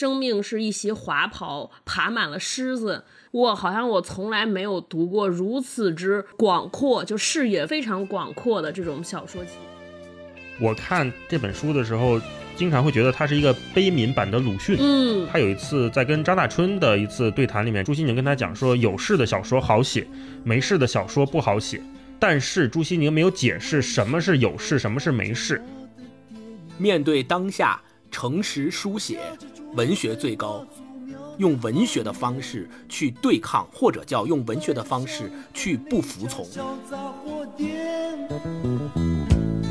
[0.00, 3.04] 生命是一袭华袍，爬满了虱子。
[3.32, 9.50] 我好像我从来没有读过如此之广阔，就视野非常广阔的这种小说集。
[10.58, 12.18] 我看这本书的时候，
[12.56, 14.78] 经常会觉得它是一个悲悯版的鲁迅。
[14.80, 20.06] 嗯，他有一次在跟张大春的一次对谈里面，朱西宁跟他讲说，有事的小说好写，
[20.42, 21.78] 没事的小说不好写。
[22.18, 25.62] 但是朱西宁没有解释什么是有事，什么是没事。
[26.78, 27.78] 面对当下，
[28.10, 29.20] 诚实书写，
[29.74, 30.66] 文学最高，
[31.38, 36.44] 用文学的方式去对抗，或者叫用文学的方式去不服从。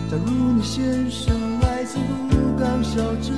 [0.09, 1.99] 假如你先生来自
[2.31, 3.35] 鹿港小镇，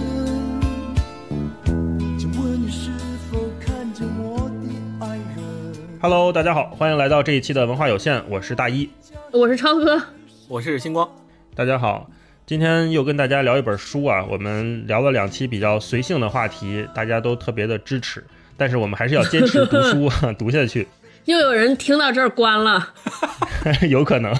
[2.17, 2.91] 请问你是
[3.29, 8.89] 否看见我的爱人？Hello，大家好，欢迎来到这一期的文化有限，我是大一，
[9.33, 10.01] 我是超哥，
[10.47, 11.09] 我是星光，
[11.53, 12.09] 大家好，
[12.45, 18.23] 今天又跟大家聊一本书啊，我们聊了两期比较随性的话题，大家都特别的支持，
[18.57, 20.87] 但是我们还是要坚持读书 读下去。
[21.25, 22.93] 又有人听到这儿关了，
[23.89, 24.33] 有可能。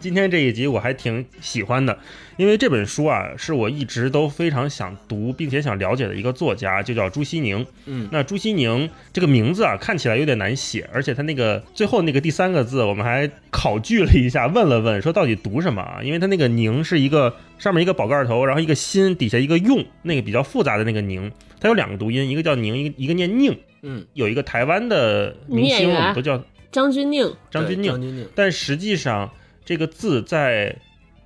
[0.00, 1.96] 今天这一集我还挺喜欢的，
[2.38, 7.64] 因为这本书啊是我一直都非常想读并且想了解的一个作家，就叫朱西宁。
[7.84, 16.00] 嗯，那朱西宁这个名字啊看起来有点难写，而且他那个最后那个第三个字，我们还考据了一下，问了问说到底读什么啊？
[16.02, 23.54] 因为他那个宁是一个上面一个宝盖头，然后一个心底下一个用，那个比较复杂的那个宁，它有两个读音，一个叫宁，一个一个念宁。
[23.82, 29.30] 嗯，有一个台湾的明星，我们都叫张钧甯，张钧甯，但实际上。
[29.70, 30.74] 这个字在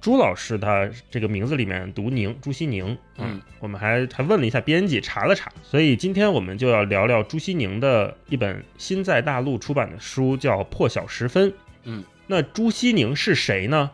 [0.03, 2.95] 朱老师他这个名字里面读宁，朱西宁。
[3.17, 11.51] 嗯，我们还还问了一下编辑，查了查，所以今天我们就要聊聊朱西宁的一本新在大陆出版的书，叫《破晓时分》。
[11.85, 13.91] 嗯，那朱西宁是谁呢？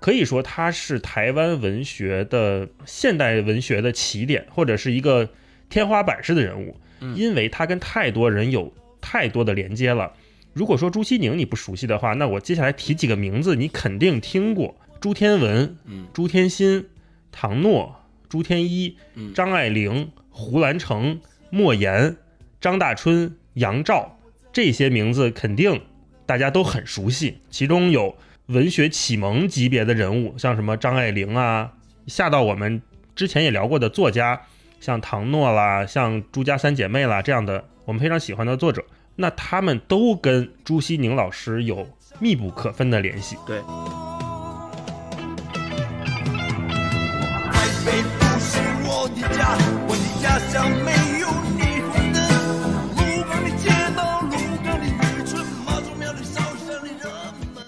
[0.00, 5.28] 可以说他是台湾文学的现代文学的起点，或者是一个
[5.68, 6.76] 天花板式的人物，
[7.14, 10.12] 因为他跟太多人有太多的连接了。
[10.54, 16.86] 如果说朱西宁你不熟悉的话，那我接下来提几个名字，你肯定听过：朱天文、嗯，朱天心、
[17.32, 17.96] 唐诺、
[18.28, 18.96] 朱天一、
[19.34, 21.20] 张爱玲、胡兰成、
[21.50, 22.16] 莫言、
[22.60, 24.16] 张大春、杨照，
[24.52, 25.82] 这些名字肯定
[26.24, 27.38] 大家都很熟悉。
[27.50, 28.16] 其中有
[28.46, 31.72] 文学启蒙级别的人物，像什么张爱玲啊，
[32.06, 32.80] 下到我们
[33.16, 34.40] 之前也聊过的作家，
[34.78, 38.84] 像唐诺啦，像朱家三姐妹啦这样的我们非常喜欢的作者。
[39.16, 41.86] 那他们都跟朱西宁老师有
[42.18, 43.36] 密不可分的联系。
[43.46, 43.60] 对。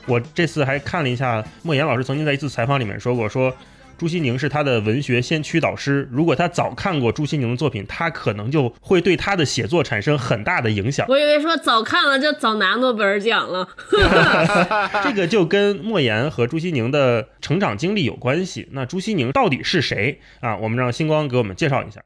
[0.09, 3.55] 我这次还看了一下莫言老师曾经在一次采访里面说过，说。
[3.99, 6.09] 朱西宁是他的文学先驱导师。
[6.13, 11.07] 如果他早看过朱西宁的作品，他可能就会对他的写作产生很大的影响。
[11.09, 13.69] 我以为说早看了就早拿诺贝尔奖了。
[15.03, 18.69] 这个就跟莫言和朱西宁的成长经历有关系。
[18.73, 20.57] 那朱西宁到底是谁啊？
[20.57, 22.03] 我们让星光给我们介绍一下。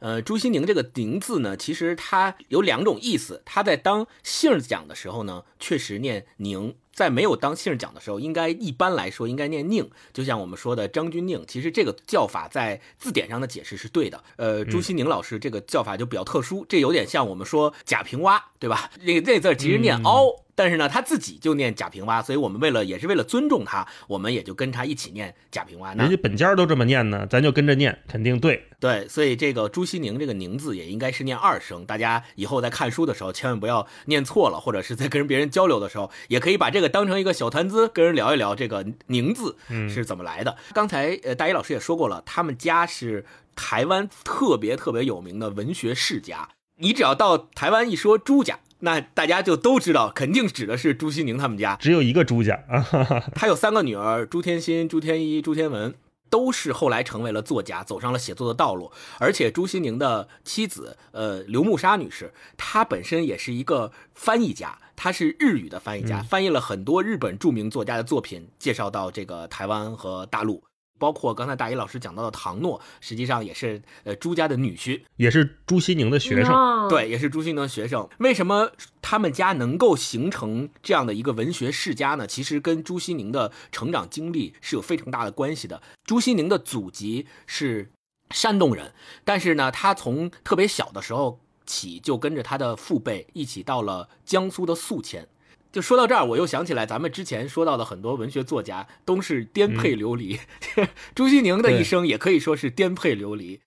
[0.00, 3.42] 呃，朱西宁这个“宁”字呢，其实它有两种意思。
[3.44, 6.76] 他在当姓儿讲的时候呢，确实念“宁”。
[6.98, 11.44] 在没有当姓讲的时候，应该一般来说应该念宁，就像我们说的张君宁。
[11.46, 14.20] 其实这个叫法在字典上的解释是对的。
[14.34, 18.90] 呃，朱熹宁老师这个叫法就比较特殊，这有点像我们说贾平凹，对吧？
[19.06, 20.47] 这个这字其实念凹。
[20.58, 25.94] 但是呢，他自己就念贾平凹，所以我们为了也是为了尊重他，我们也就跟他一起念贾平凹。
[25.94, 28.64] 人家本家都这么念呢，咱就跟着念，肯定对。
[28.80, 31.86] 对，所以这个朱西宁这个宁字也应该是念二声。
[31.86, 39.56] 大家以后在看书的时候，千万不要念错了，或者是在跟别人交流的时候，也可以把这个当成一个小谈资，跟人聊一聊这个宁字
[39.88, 40.56] 是怎么来的。
[40.72, 46.48] 刚才呃，大一老师也说过了，他们家是台湾特别特别有名的文学世家。
[46.80, 48.58] 你只要到台湾一说朱家。
[48.80, 52.84] 那大家就都知道，肯定指的是朱西宁他们家，只有一个朱家啊。
[53.34, 55.94] 他有三个女儿，朱天心、朱天一、朱天文，
[56.30, 58.92] 都是后来成为了作家，走上了写作的道路。
[59.18, 70.62] 而且朱西宁的妻子，呃，刘慕沙女士，她本身也是一个翻译家，她是日语的翻译家，翻译了很多日本著名作家的作品，介绍到这个台湾和大陆。
[70.98, 78.08] 包括刚才大一老师讲到的唐诺，实际上也是呃朱家的女婿，也是朱西宁的学生，对，也是朱西宁的学生。
[78.18, 82.26] 为什么他们家能够形成这样的一个文学世家呢？
[82.26, 85.82] 其实跟朱西宁的成长经历是有非常大的关系的。
[86.04, 87.90] 朱西宁的祖籍是
[88.30, 88.92] 山东人，
[89.24, 95.28] 但是呢，他从特别小的时候起就跟着他的父辈一起到了江苏的宿迁。
[95.70, 100.38] 就说到这儿，我又想起来，咱们之前说到的很多文学作家都是颠沛流离，
[101.14, 103.60] 朱西宁的一生也可以说是颠沛流离。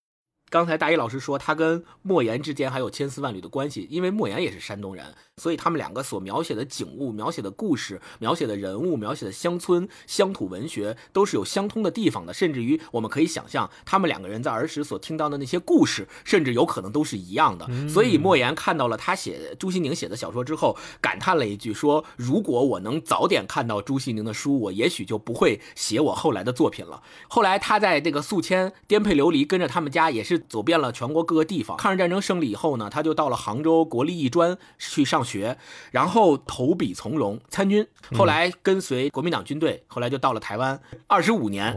[0.52, 5.06] 刚才大一老师说他跟莫言之间还有千丝万缕的关系，因为莫言也是山东人，
[5.38, 17.66] 所以他们两个所描写的景物、描写的故事、描写的人物、描写的乡村乡土文学都是有相通的地方的，甚至于我们可以想象，他们两个人在儿时所听到的那些故事，甚至有可能都是一样的。
[17.88, 30.41] 所以莫言看到了他写朱西宁写的小说之后，感叹了一句说：“如果我能早点看到朱西宁的书，我也许就不会写我后来的作品了。”后来他在这个宿迁颠沛流离，跟着他们家也是。
[30.48, 31.78] 走遍了全国各个地方。
[31.78, 35.58] 抗日战争胜利以后呢，他就到了杭州国立艺专去上学，
[35.92, 37.88] 然后投笔从戎参军。
[38.14, 41.74] 后来跟随国民党军队，后来就到了台湾，二十五年，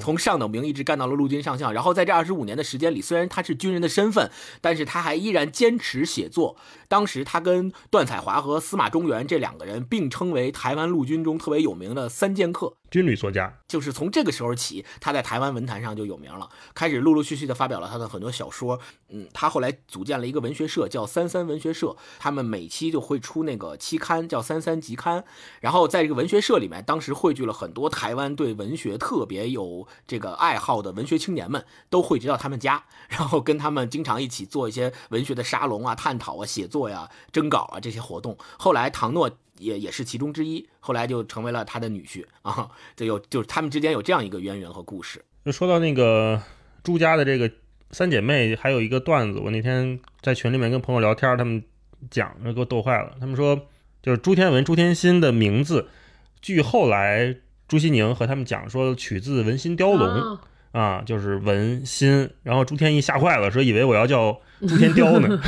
[0.00, 1.72] 从上等兵一直干到了陆军上校。
[1.72, 4.30] 然后在这二十五年的时间里，虽然他是军人的身份，
[4.60, 6.56] 但是他还依然坚持写作。
[6.88, 12.77] 当时他跟段彩华和司马中原这两个人并称为台湾陆军中特别有名的三剑客。
[12.90, 18.80] 军旅作家，就是从这个时候起，他在台湾文坛上就有名了，开始陆陆续续的发表了他的很多小说。
[19.10, 25.24] 嗯，他后来组建了一个文学社，叫三三文学社，他们每期就会出那个期刊，叫三三集刊。
[25.60, 38.38] 然后在这个文学社里面，当时汇聚了很多台湾对文学特别有这个爱好的文学青年们，都汇集到他们家， 然后跟他们经常一起做一些文学的沙龙啊、探讨啊、写作呀、征稿啊这些活动。
[38.58, 39.30] 后来唐诺。
[39.58, 45.22] 也也是其中之一，后来就成为了他的女婿啊，这有就是他们之间有这样一个渊源和故事。
[45.44, 46.40] 就说到那个
[46.82, 47.50] 朱家的这个
[47.90, 51.62] 三姐妹，还有一个段子，我那天在群里面跟朋友聊天，他们
[52.10, 53.12] 讲，给我逗坏了。
[53.18, 53.66] 他们说，
[54.02, 55.88] 就是朱天文、朱天心的名字，
[56.42, 60.38] 据后来朱西宁和他们讲说，取自文心雕龙
[60.72, 62.28] 啊，就是文心。
[62.42, 65.38] 然后朱天一吓坏了，说以为我要叫朱天雕呢。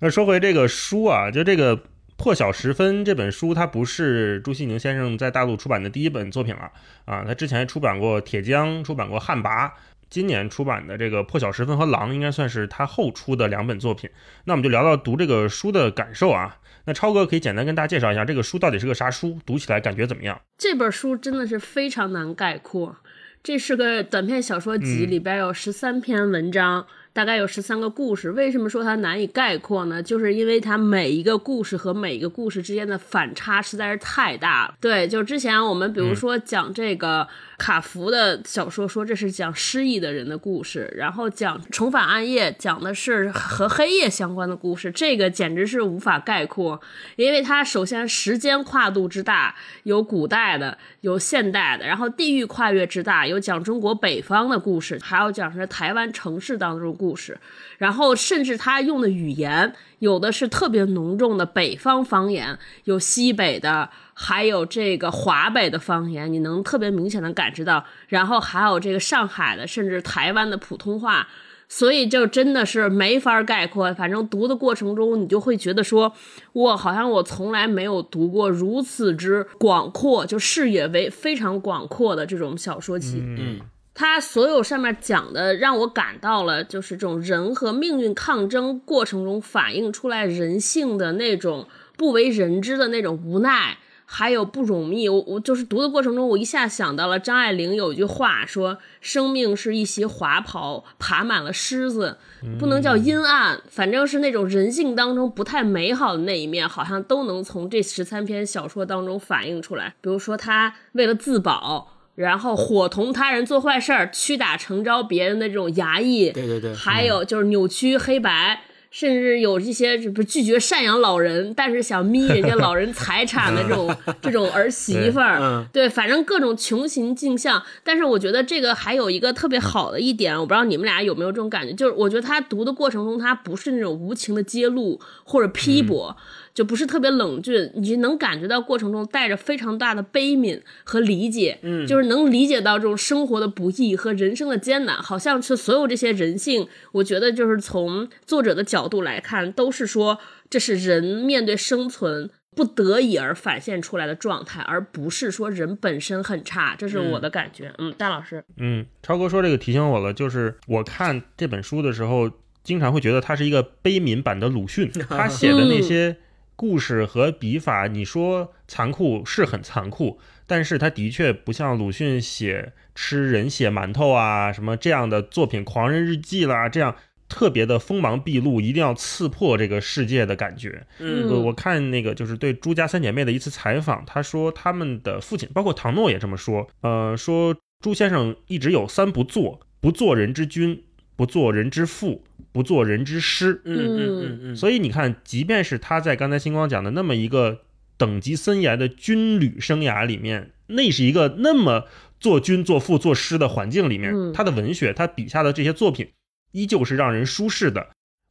[0.00, 1.76] 那说回这个书啊，就这个
[2.16, 6.70] 《破晓时分》这本书，它不是朱西宁先生在大陆出版的第一本作品了
[7.04, 7.24] 啊。
[7.26, 9.68] 他之前出版过《铁江》，出版过《旱魃》，
[10.10, 14.08] 今年出版的这个《破晓时分》和《狼》，应该算是他后出的两本作品。
[14.44, 16.58] 那我们就聊到读这个书的感受啊。
[16.84, 20.40] 那超哥可以简单跟大家介绍一下这个书到底是个啥书，读起来感觉怎么样？
[20.56, 22.96] 这本书真的是非常难概括，
[23.42, 26.86] 这是个短篇小说集，里边有十三篇文章。
[27.16, 30.02] 大概有十三个故事，为什么说它难以概括呢？
[30.02, 34.74] 就是因为它每一个故事和每一个故事之间的反差实在是太大了。
[34.78, 37.26] 对，就之前我们比如说讲这个。
[37.58, 46.78] 卡福的小说说这是讲失忆的人的故事，然后讲重返暗夜讲的是和黑夜相关的故事，这个简直是无法概括，
[47.16, 57.38] 因为它首先时间跨度之大，有古代的，有现代的，然后地域跨越之大，有讲中国北方的故事，还有讲是台湾城市当中的故事，
[57.78, 63.90] 然后甚至他用的语言有的是特别浓重的北方方言，有西北的。
[64.18, 71.28] 还有这个华北的方言，你能特别明显的感知到，然后还有这个上海的，甚至台湾的普通话，
[71.68, 73.92] 所以就真的是没法概括。
[73.92, 76.10] 反正读的过程中，你就会觉得说，
[76.54, 83.22] 我好像我从来没有读过如此之广阔，就视野为非常广阔的这种小说集。
[83.22, 83.60] 嗯，
[83.98, 91.66] 它所有上面讲的，让我感到了就是这种人和命运抗争过程中反映出来人性的那种
[91.96, 93.78] 不为人知的那种无奈。
[94.08, 102.16] 还有不容易，我我就是读的过程中，我一下想到了张爱玲有一句话说：“生命是一袭华袍，爬满了虱子，
[102.56, 109.96] 不能叫阴暗，反正是那种人性当中不太美好的那一面，好像都能从这十三篇小说当中反映出来。
[110.00, 127.62] 比如说，他为了自保，然后伙同他人做坏事儿，屈打成招别人的这种衙役，对对对，还有就是扭曲黑白。”甚至有一些不拒绝赡养老人，但是想眯人家老人财产的这种 这种儿媳妇儿，对，反正各种穷形尽相。
[127.84, 136.16] 但是我觉得这个还有一个特别好的一点，我不知道你们俩有没有这种感觉，就是我觉得他读的过程中，他不是那种无情的揭露或者批驳。
[136.56, 157.70] 就不是特别冷峻，你能感觉到过程中带着非常大的悲悯和理解，嗯，就是能理解到这种生活的不易和人生的艰难，好像是所有这些人性，我觉得就是从作者的角度来看，都是说这是人面对生存不得已而反现出来的状态，而不是说人本身很差，这是我的感觉。
[157.76, 162.30] 嗯，大老师，嗯，超哥说这个提醒我了，就是我看这本书的时候，
[162.64, 166.16] 经常会觉得他是一个悲悯版的鲁迅，他写的那些。
[166.56, 176.96] 故事和笔法，你说残酷是很残酷，但是他的确不像鲁迅写吃人血馒头啊什么这样的作品，《狂人日记》啦，这样
[177.28, 180.86] 特别的锋芒毕露，一定要刺破这个世界的感觉。
[180.98, 190.84] 嗯，我看那个就是对朱家三姐妹的一次采访，她说他们的父亲，包括唐诺也这么说，呃，说朱先生一直有三不做：不做人之君，
[191.16, 192.24] 不做人之父，
[192.56, 193.60] 不做人之师。
[193.66, 197.60] 嗯嗯嗯嗯，所以你看，即便是他在刚才星光讲的那么一个
[197.98, 201.84] 等级森严的军旅生涯里面，那是一个那么
[202.18, 204.32] 做君、做父、做师的环境里面，嗯。
[204.32, 206.08] 他的文学，他笔下的这些作品，
[206.52, 207.88] 依旧是让人舒适的，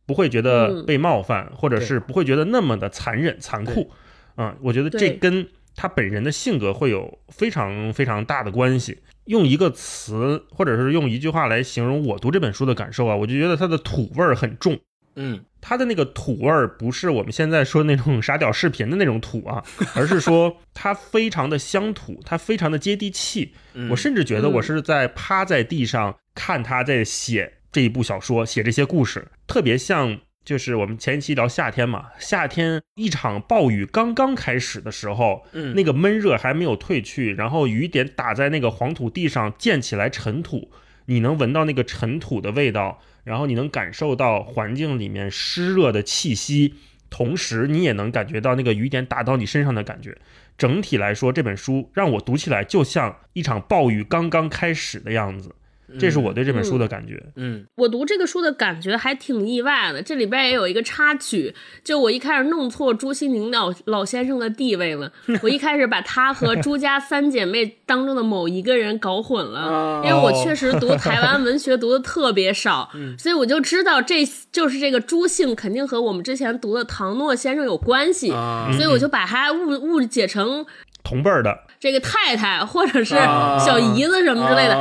[0.07, 0.85] 不会觉得嗯。
[0.87, 3.91] 被冒犯，或者是不会觉得那么的残忍、残酷。
[4.33, 8.99] 啊、我觉得这跟他本人的性格会有非常非常大的关系。
[9.25, 14.79] 用一个词，或者是用一句话来形容我读这本书的感受啊，我就觉得它的土味儿很重。
[15.15, 19.63] 嗯它的那个土味儿不是我们现在说那种傻屌视频的那种土啊，
[19.95, 23.53] 而是说它非常的乡土，它非常的接地气。
[23.73, 40.69] 嗯，我甚至觉得嗯我是在趴在地上看他在写这一部小说，写这些故事，特别像就是我们前一期聊夏天嘛，夏天一场暴雨刚刚开始的时候，嗯那个闷热还没有退去，然后雨点打在那个黄土地上，溅起来尘土，
[41.07, 46.75] 你能闻到那个尘土的味道，然后你能感受到环境里面湿热的气息，
[47.09, 50.15] 同时你也能感觉到那个雨点打到你身上的感觉。
[50.57, 55.55] 整体来说，这本书让我读起来就像一场暴雨刚刚开始的样子，
[55.99, 57.21] 这是我对这本书的感觉。
[57.35, 65.11] 嗯我读这个书的感觉还挺意外的，这里边也有一个插曲，就我一开始弄错朱西宁老老先生的地位了，
[65.41, 80.65] 我一开始把他和朱家三姐妹当中的某一个人搞混了，哦因为我确实读 台湾文学读的特别少， 所以我就知道这就是这个朱姓肯定和我们之前读的唐诺先生有关系，啊所以我就把他误误解成
[81.03, 84.75] 同辈儿的，这个太太或者是啊小姨子什么之类的，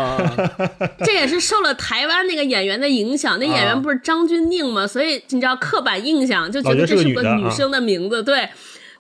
[0.79, 4.87] 的， 这也是受了台湾那个演员的影响，那演员不是张钧甯吗？
[4.87, 8.23] 所以你知道刻板印象就觉得这是个女生的名字。
[8.23, 8.49] 对，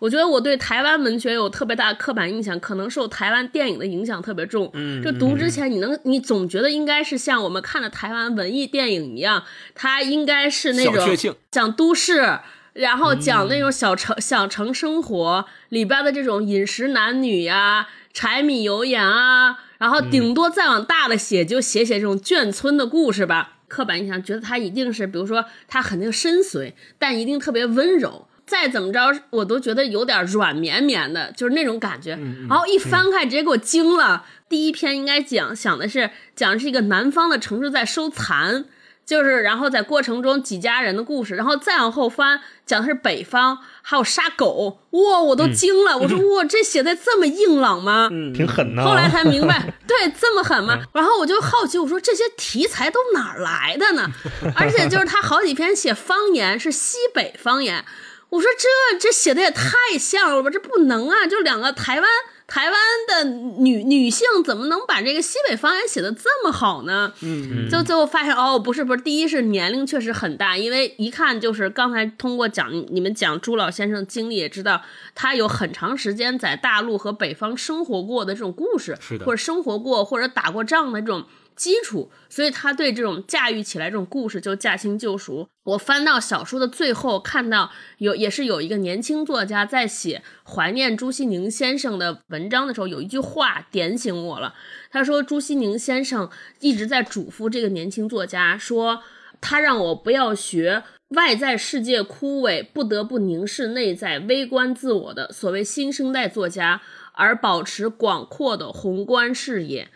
[0.00, 4.70] 我觉得我对台湾文学有特别大的刻板印象，可能受台湾电影的影响特别重。
[4.74, 9.42] 嗯就读之前，你能你总觉得应该是像我们看的台湾文艺电影一样，
[9.74, 12.38] 它应该是那种小确幸，讲都市，
[12.74, 23.52] 然后讲那种小城、小城生活里边的这种饮食男女呀、柴米油盐啊，然后顶多再往大的写，就写写这种眷村的故事吧。
[23.66, 28.28] 刻板印象觉得他一定是，比如说他肯定深邃，但一定特别温柔。
[28.46, 29.00] 再怎么着，
[29.30, 32.10] 我都觉得有点软绵绵的，就是那种感觉。
[32.46, 34.26] 然后一翻开，直接给我惊了。
[34.50, 38.66] 第一篇应该讲想的是讲的是一个南方的城市在收残，
[39.06, 48.08] 就是然后在过程中几家人的故事，然后再往后翻讲的是北方还有杀狗，哇，我都惊了，我说 哇，这写的这么硬朗吗？
[48.10, 49.08] 嗯挺狠的、后来啊。
[49.08, 50.78] 才明白， 对，这么狠吗？
[50.92, 54.10] 然后我就好奇，我说这些题材都哪儿来的呢？
[54.56, 57.84] 而且就是他好几篇写方言，是西北方言。
[58.30, 61.24] 我说这这写的也太像了吧，这不能啊！
[61.24, 62.10] 就两个台湾
[62.46, 62.74] 台湾
[63.08, 67.12] 的女女性怎么能把这个西北方言写的这么好呢？
[67.22, 74.82] 嗯就最后发现哦，不是不是，第一是年龄确实很大，因为一看就是刚才通过讲你们讲朱老先生的经历也知道，
[75.14, 81.24] 他有很长时间在大陆和北方生活过的这种故事，是的或者生活过或者打过仗的这种
[81.56, 85.48] 基础，所以他对这种驾驭起来这种故事就驾轻就熟。
[85.64, 94.54] 我翻到小说的最后，看到有也是有一个年轻作家在写怀念朱西宁先生的文章的时候，有一句话点醒我了。
[94.90, 96.28] 他说朱西宁先生
[96.60, 99.02] 一直在嘱咐这个年轻作家说，
[99.40, 106.82] 他让我不要学外在世界枯萎，不得不凝视内在，微观自我的所谓新生代作家，
[107.12, 109.88] 而保持广阔的宏观视野。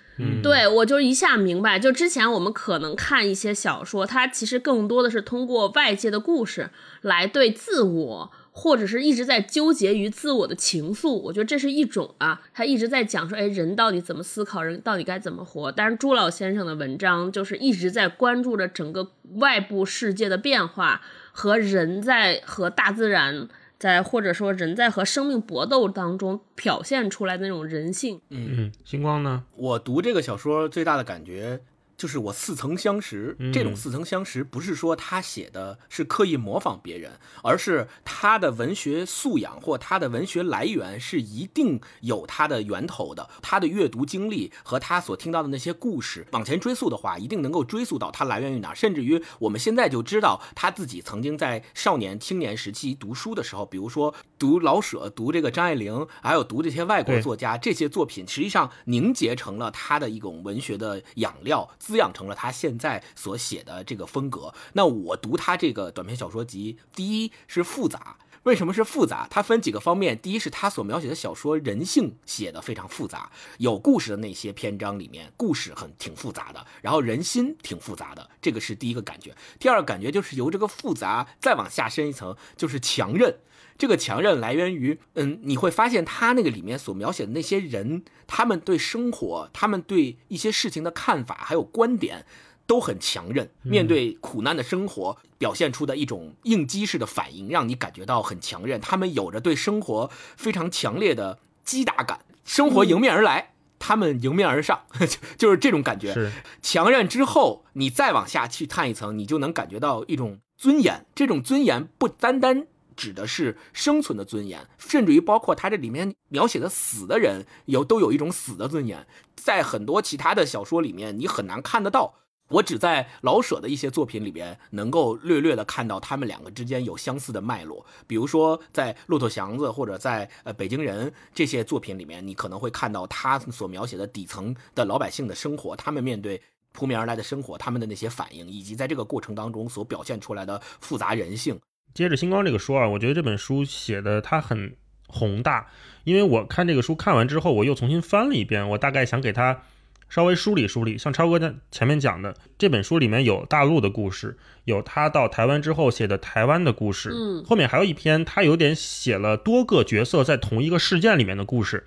[0.43, 6.71] 对我就一下明白，就之前我们可能看一些小说，它其实更多的是通过外界的故事
[7.03, 11.13] 来对自我，或者是一直在纠结于自我的情愫。
[11.13, 15.71] 我觉得这是一种啊，他一直在讲说，哎，人到底怎么思考，人到底该怎么活。
[15.71, 23.49] 但是朱老先生的文章就是一直在关注着整个外部世界的变化和人在和大自然。
[23.79, 29.45] 在或者说人在和生命搏斗当中表现出来的那种人性，嗯，星光呢？
[29.55, 31.61] 我读这个小说最大的感觉
[31.99, 33.37] 就是我似曾相识。
[33.39, 43.29] 嗯这种似曾相识不是说他写的是刻意模仿别人，而是他的文学素养或他的文学来源是一定有他的源头的。
[43.43, 64.53] 他的阅读经历和他所听到的那些故事往前追溯的话，一定能够追溯到他来源于哪儿，甚至于我们现在就知道他自己曾经在少年、青年时期读书的时候，比如说读老舍、读这个张爱玲，还有读这些外国作家，这些作品实际上凝结成了他的一种文学的养料，滋养成了他现在所写的这个风格。
[64.75, 68.19] 那我读他这个短篇小说集，第一是复杂。
[68.43, 69.27] 为什么是复杂？
[69.31, 70.19] 它分几个方面。
[70.21, 79.35] 第一是他所描写的小说人性写的非常复杂，有故事的那些篇章里面，故事很挺复杂的，然后人心挺复杂的，这个是第一个感觉。
[79.59, 83.39] 第二个感觉就是由这个复杂再往下深一层，就是强韧。
[83.79, 92.27] 这个强韧来源于，嗯，你会发现他那个里面所描写的那些人，他们对生活，他们对一些事情的看法还有观点。
[92.69, 98.79] 都很强韧，面对苦难的生活，表现出的一种应激式的反应，让你感觉到很强韧。
[98.79, 104.83] 他们有着对生活非常强烈的击打感，生活迎面而来，他们迎面而上，
[105.39, 106.31] 就是这种感觉。
[106.61, 111.07] 强韧之后，你再往下去探一层，你就能感觉到一种尊严。
[111.15, 112.67] 这种尊严不单单
[112.99, 119.07] 指的是生存的尊严，甚至于包括他这里面描写的死的人，有都有一种死的尊严。
[119.37, 122.17] 在很多其他的小说里面，你很难看得到。
[122.51, 136.41] 我只在老舍的一些作品里边能够略略的看到他们两个之间有相似的脉络，比如说在《骆驼祥子》或者在呃《北京人》这些作品里面，你可能会看到他所描写的底层的老百姓的生活，他们面对
[136.73, 141.61] 扑面而来的生活，他们的那些反应，以及在这个过程当中所表现出来的复杂人性。
[141.95, 144.75] 接着星光这个说啊，我觉得这本书写的它很
[145.07, 145.67] 宏大，
[146.05, 149.63] 因为我看这个书看完之后，我又重新翻了一遍，我大概想给它。
[150.11, 161.85] 稍微梳理梳理，像超哥在前面讲的，这本书里面有大陆的故事，有他到台湾之后写的台湾的故事，嗯，后面还有一篇，他有点写了多个角色在同一个事件里面的故事，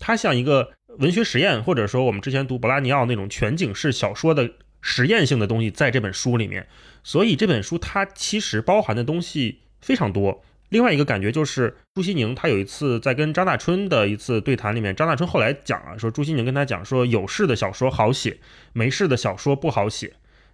[0.00, 6.66] 它像一个文学实验，或者说我们之前读博拉尼奥那种全景式小说的实验性的东西，在这本书里面，
[7.02, 10.42] 所以这本书它其实包含的东西非常多。
[10.70, 18.38] 另外一个感觉就是，朱西宁他有一次在跟张大春的一次对谈里面，张大春后来讲了，说朱西宁跟他讲说，有事的小说好写，
[18.72, 20.12] 没事的小说不好写。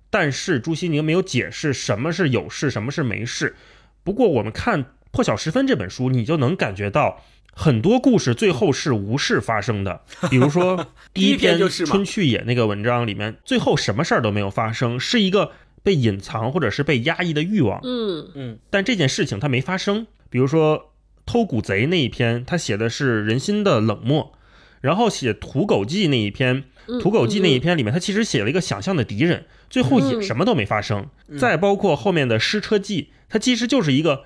[0.09, 3.56] 但是朱西宁没有解释什么是有事，什么是没事。
[4.02, 7.23] 不过我们看《破晓时分》这本书，你就能感觉到
[7.57, 10.03] 很多故事最后是无事发生的。
[10.31, 15.53] 比如说第一篇就是《春去也》那个文章里面，最后什么事儿都没有发生，是一个。
[15.87, 20.09] 被隐藏或者是被压抑的欲望，嗯嗯，但这件事情它没发生。
[20.29, 20.90] 比如说
[21.25, 24.33] 偷古贼那一篇，他写的是人心的冷漠；
[24.81, 26.64] 然后写土狗记那一篇，
[27.01, 31.09] 土狗记那一篇里面，他其实写了一个想象的敌人，最后也什么都没发生。
[31.38, 34.25] 再包括后面的失车记，它其实就是一个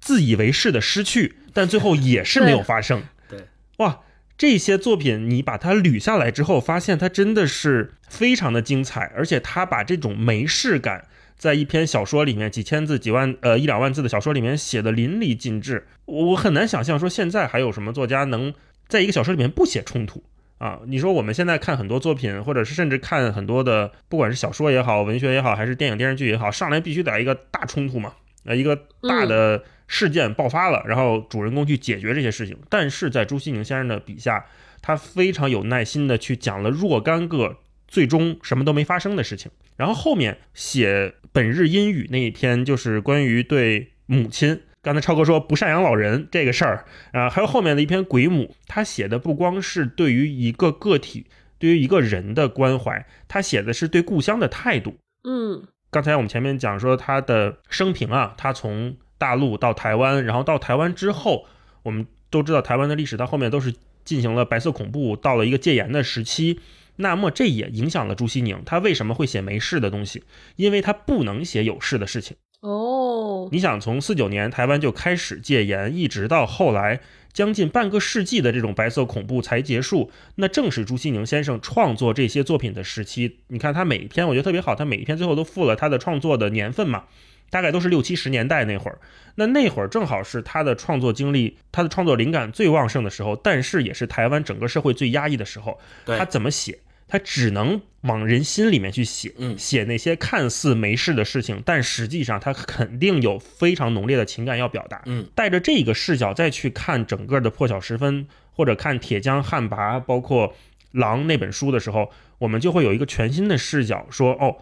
[0.00, 3.02] 自以为是的失去，但最后也是没有发生。
[3.28, 3.46] 对，
[3.78, 4.00] 哇。
[4.38, 11.04] 这些作品你把它捋下来之后，发现它真的是非常的精彩，而且他把这种没事感
[11.36, 15.86] 在一篇小说里面几千字、几万呃一两万字的小说里面写的淋漓尽致。
[16.06, 18.54] 我很难想象说现在还有什么作家能
[18.88, 20.24] 在一个小说里面不写冲突
[20.56, 20.80] 啊？
[20.86, 28.14] 你说我们现在看很多作品，或者是甚至看很多的，不管是小说也好、文学也好，还是电影电视剧也好，上来必须得一个大冲突嘛，
[28.46, 29.62] 呃一个大的。
[29.92, 32.56] 事件爆发了，然后主人公去解决这些事情。
[32.68, 34.46] 但是在朱西宁先生的笔下，
[34.80, 37.56] 他非常有耐心的去讲了若干个
[37.88, 39.50] 最终什么都没发生的事情。
[39.76, 51.26] 然后后面写本日阴雨那一篇，就是关于对母亲，刚才超哥说不赡养老人这个事儿啊，还有后面的一篇鬼母，他写的不光是对于一个个体，
[51.58, 54.98] 对于一个人的关怀，他写的是对故乡的态度。
[55.24, 61.44] 嗯，刚才我们前面讲说他的生平啊，他从大陆到台湾，然后到台湾之后，
[61.82, 66.58] 我们都知道台湾的历史，到后面都是进行了白色恐怖，到了一个戒严的时期。
[66.96, 70.24] 那么这也影响了朱西宁，他为什么会写没事的东西？
[70.56, 72.38] 因为他不能写有事的事情。
[72.60, 77.00] 哦，你想从四九年台湾就开始戒严，一直到后来
[77.32, 83.38] 将近半个世纪的这种白色恐怖才结束，那正是朱西宁先生创作这些作品的时期。
[83.48, 87.04] 你看他每一篇，我觉得特别好，他每一篇最后都附了他的创作的年份嘛。
[87.50, 88.98] 大概都是六七十年代那会儿，
[89.34, 95.78] 那那会儿正好是他的创作经历、他的创作灵感最旺盛的时候，但是也是台湾整个社会最压抑的时候。
[96.06, 96.78] 他怎么写？
[97.08, 105.02] 他只能往人心里面去写，写那些看似没事的事情，但实际上他肯定有非常浓烈的情感要表达。
[105.06, 110.48] 嗯，带着这个视角再去看整个的《破晓时分》，或者看《铁匠汉拔》，包括
[110.92, 114.58] 《狼》那本书的时候，我们就会有一个全新的视角，说哦，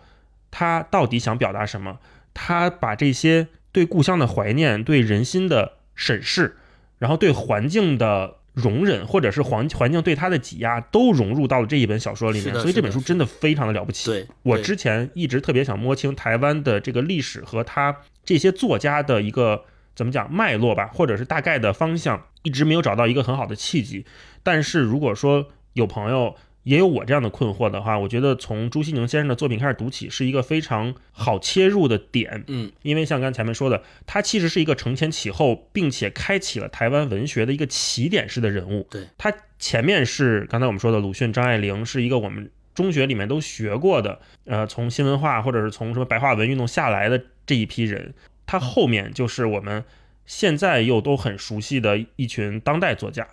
[0.50, 1.98] 他到底想表达什么？
[2.40, 6.56] 他把这些对故乡的怀念、对人心的审视，
[6.98, 12.54] 然后对环境的容忍，或者是环环境对他的挤压，都融入到了这一本小说里面。
[12.54, 14.06] 所以这本书真的非常的了不起。
[14.06, 19.64] 对我之前一直特别想摸清台湾的这个历史和他这些作家的一个
[19.96, 24.06] 怎么讲脉络吧，或者是大概的方向，一直没有找到一个很好的契机。
[24.44, 26.36] 但是如果说有朋友，
[26.68, 32.44] 也有我这样的困惑的话，我觉得从朱西宁先生的作品开始读起是一个非常好切入的点。
[32.46, 38.86] 嗯，因为像刚才前面说的，他其实是一个承前启后，并且开启了台湾文学的一个起点式的人物。
[38.90, 48.12] 对他前面是刚才我们说的鲁迅、张爱玲，是一个我们中学里面都学过的，呃，从新文化或者是从什么白话文运动下来的这一批人。
[48.44, 49.82] 他后面就是我们
[50.26, 53.26] 现在又都很熟悉的一群当代作家，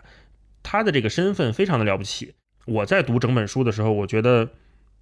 [0.64, 2.34] 他的这个身份非常的了不起。
[2.66, 4.50] 我在读整本书的时候，我觉得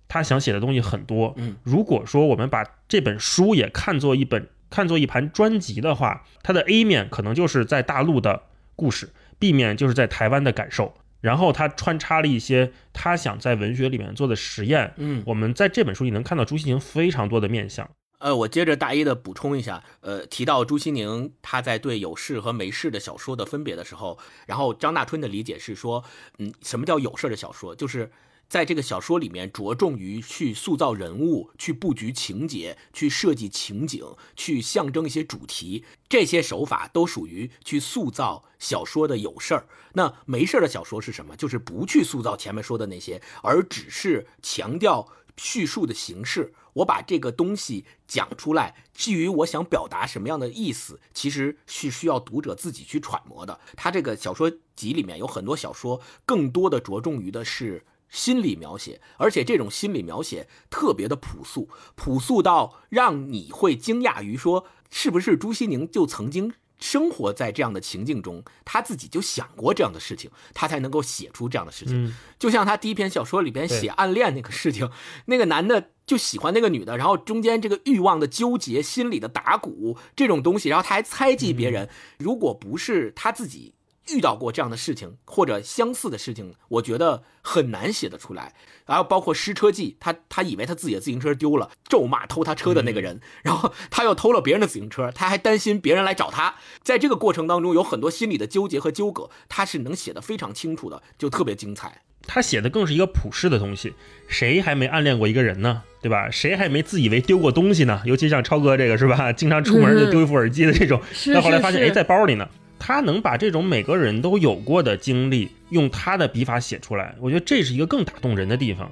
[0.07, 1.33] 他想写的东西很多。
[1.37, 8.43] 嗯，如果说我们把这本书也看作一本看作一盘专辑的话，它的 A 面可能就是在大陆的
[8.75, 14.93] 故事，B 面就是在台湾的感受，然后他穿插了一些他想在文学里面做的实验。
[14.97, 17.89] 嗯，我们在这本书里能看到朱西宁非常多的面相。
[18.23, 26.05] 呃，我接着大一的补充一下，呃，提到朱西宁他在对有事和没事的小说的分别的时候，然后张大春的理解是说，
[26.37, 27.75] 嗯，什么叫有事的小说？
[27.75, 28.13] 就是
[28.47, 34.01] 在这个小说里面着重于去塑造人物、去布局情节、去设计情景、
[34.37, 39.67] 去象征一些主题，这些手法都属于去塑造小说的有事儿。
[39.95, 41.35] 那没事的小说是什么？
[41.35, 46.53] 就是不去塑造前面说的那些，而只是强调叙述的形式。
[46.73, 53.59] 我把这个东西讲出来，至于我想表达什么样的意思，其实是需要读者自己去揣摩的。
[53.75, 66.53] 他这个小说集里面有很多小说，更多的着重于的是心理描写，而且这种心理描写特别的朴素，朴素到让你会惊讶于说，是不是朱西宁就曾经。
[66.83, 72.07] 生活在这样的情境中，他自己就想过这样的事情，他才能够写出这样的事情。
[72.07, 74.91] 嗯，就像他第一篇小说里边写暗恋那个事情，
[75.27, 81.87] 那个男的就喜欢那个女的，然后中间这个欲望的纠结、心里的打鼓这种东西，然后他还猜忌别人。
[82.19, 83.73] 如果不是他自己
[84.09, 88.53] 遇到过这样的事情或者相似的事情，我觉得很难写得出来。
[88.85, 96.55] 然后包括失车记，他他以为他自己的自行车丢了，咒骂偷他车的那个人， 然后他又偷了别人的自行车，他还担心别人来找他。
[96.81, 102.01] 在这个过程当中，有很多心理的纠结和纠葛，他是能写得非常清楚的，就特别精彩。
[102.25, 103.93] 他写的更是一个普世的东西，
[104.27, 105.83] 谁还没暗恋过一个人呢？
[106.01, 106.29] 对吧？
[106.29, 108.01] 谁还没自以为丢过东西呢？
[108.05, 109.31] 尤其像超哥这个是吧？
[109.31, 112.47] 经常出门就丢一副耳机的这种，是到后来发现哎是是在包里呢。
[112.85, 118.91] 他能把这种每个人都有过的经历，用他的笔法写出来，我觉得这是一个更打动人的地方。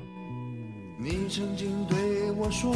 [0.97, 2.73] 你曾经对我说，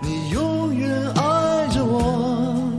[0.00, 2.72] 你永远爱着我。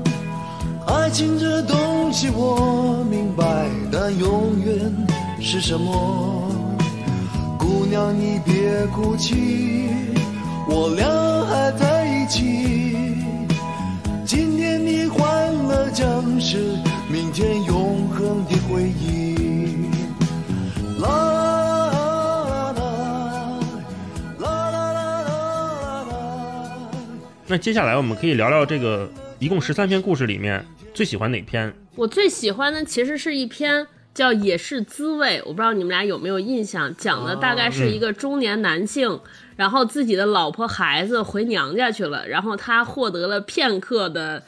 [0.87, 4.91] 爱情这东西我明白，但永远
[5.39, 6.51] 是什么？
[7.59, 9.89] 姑娘你别哭泣，
[10.67, 11.05] 我俩
[11.45, 13.15] 还在一起。
[14.25, 16.75] 今天的欢乐将是
[17.35, 19.35] 间永恒的回忆。
[27.45, 31.73] 那接下来我们可以聊聊这个一共十三篇故事里面最喜欢哪篇？
[31.95, 39.19] 我最喜欢的其实是一篇叫《也是滋味》，我不知道你们俩有没有印象，讲的大概是一个中年男性，
[39.57, 44.41] 然后自己的老婆孩子回娘家去了，然后他获得了片刻的。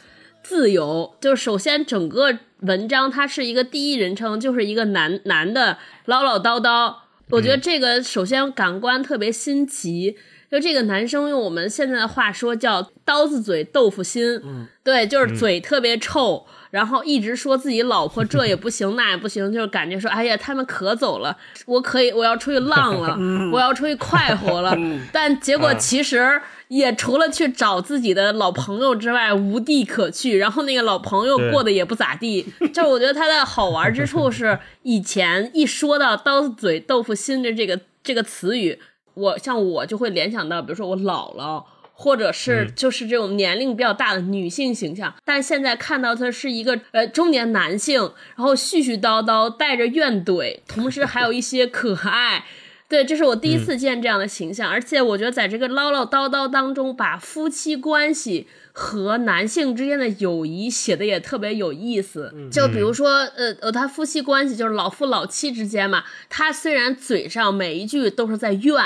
[0.47, 1.13] 自由。
[1.19, 6.95] 就是首先整个文章它是一个第一人称，就是一个男男的唠唠叨叨，
[7.31, 10.15] 我觉得这个首先感官特别新奇。
[10.49, 23.17] 就这个男生用我们现在的话说叫刀子嘴豆腐心，嗯，对，就是嘴特别臭，然后一直说自己老婆这也不行那也不行，就是感觉说，哎呀，他们可走了，我可以我要出去浪了，
[23.53, 24.75] 我要出去快活了，
[25.11, 38.77] 但结果其实也除了去找自己的老朋友之外无地可去，然后那个老朋友过得也不咋地， 就是我觉得他的好玩之处是，以前一说到刀子嘴豆腐心的这个这个词语，
[39.13, 41.63] 我像我就会联想到，比如说我姥姥，
[41.99, 45.11] 或者是就是这种年龄比较大的女性形象。
[45.25, 52.45] 但现在看到他是一个呃中年男性，然后絮絮叨叨，带着怨怼，同时还有一些可爱。
[52.87, 62.33] 对，这是我第一次见这样的形象，而且我觉得在这个唠唠叨叨当中，把夫妻关系和男性之间的友谊写的也特别有意思。
[62.49, 68.81] 就比如说，呃呃，他夫妻关系就是老夫老妻之间嘛，他虽然嘴上每一句都是在怨，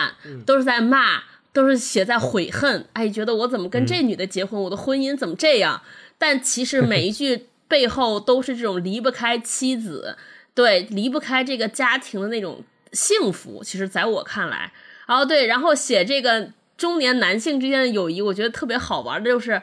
[0.47, 1.21] 都是在骂，
[1.53, 5.81] 都是写在悔恨，哎，觉得我怎么跟这女的结婚，我的婚姻怎么这样？
[6.17, 10.17] 但其实每一句 背后都是这种离不开妻子，
[10.53, 13.63] 对，离不开这个家庭的那种幸福。
[13.63, 14.73] 其实在我看来，
[15.07, 19.61] 然后对，然后写这个中年男性之间的友谊，我觉得特别好玩的就是，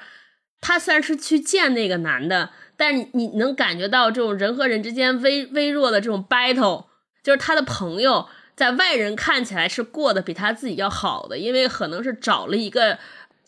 [0.61, 6.87] 他虽然是去见那个男的，但你你能感觉到这种人和人之间微微弱的这种 battle，
[7.23, 8.27] 就是他的朋友
[8.59, 12.99] 在外人看起来是过得比他自己要好的，因为可能是找了一个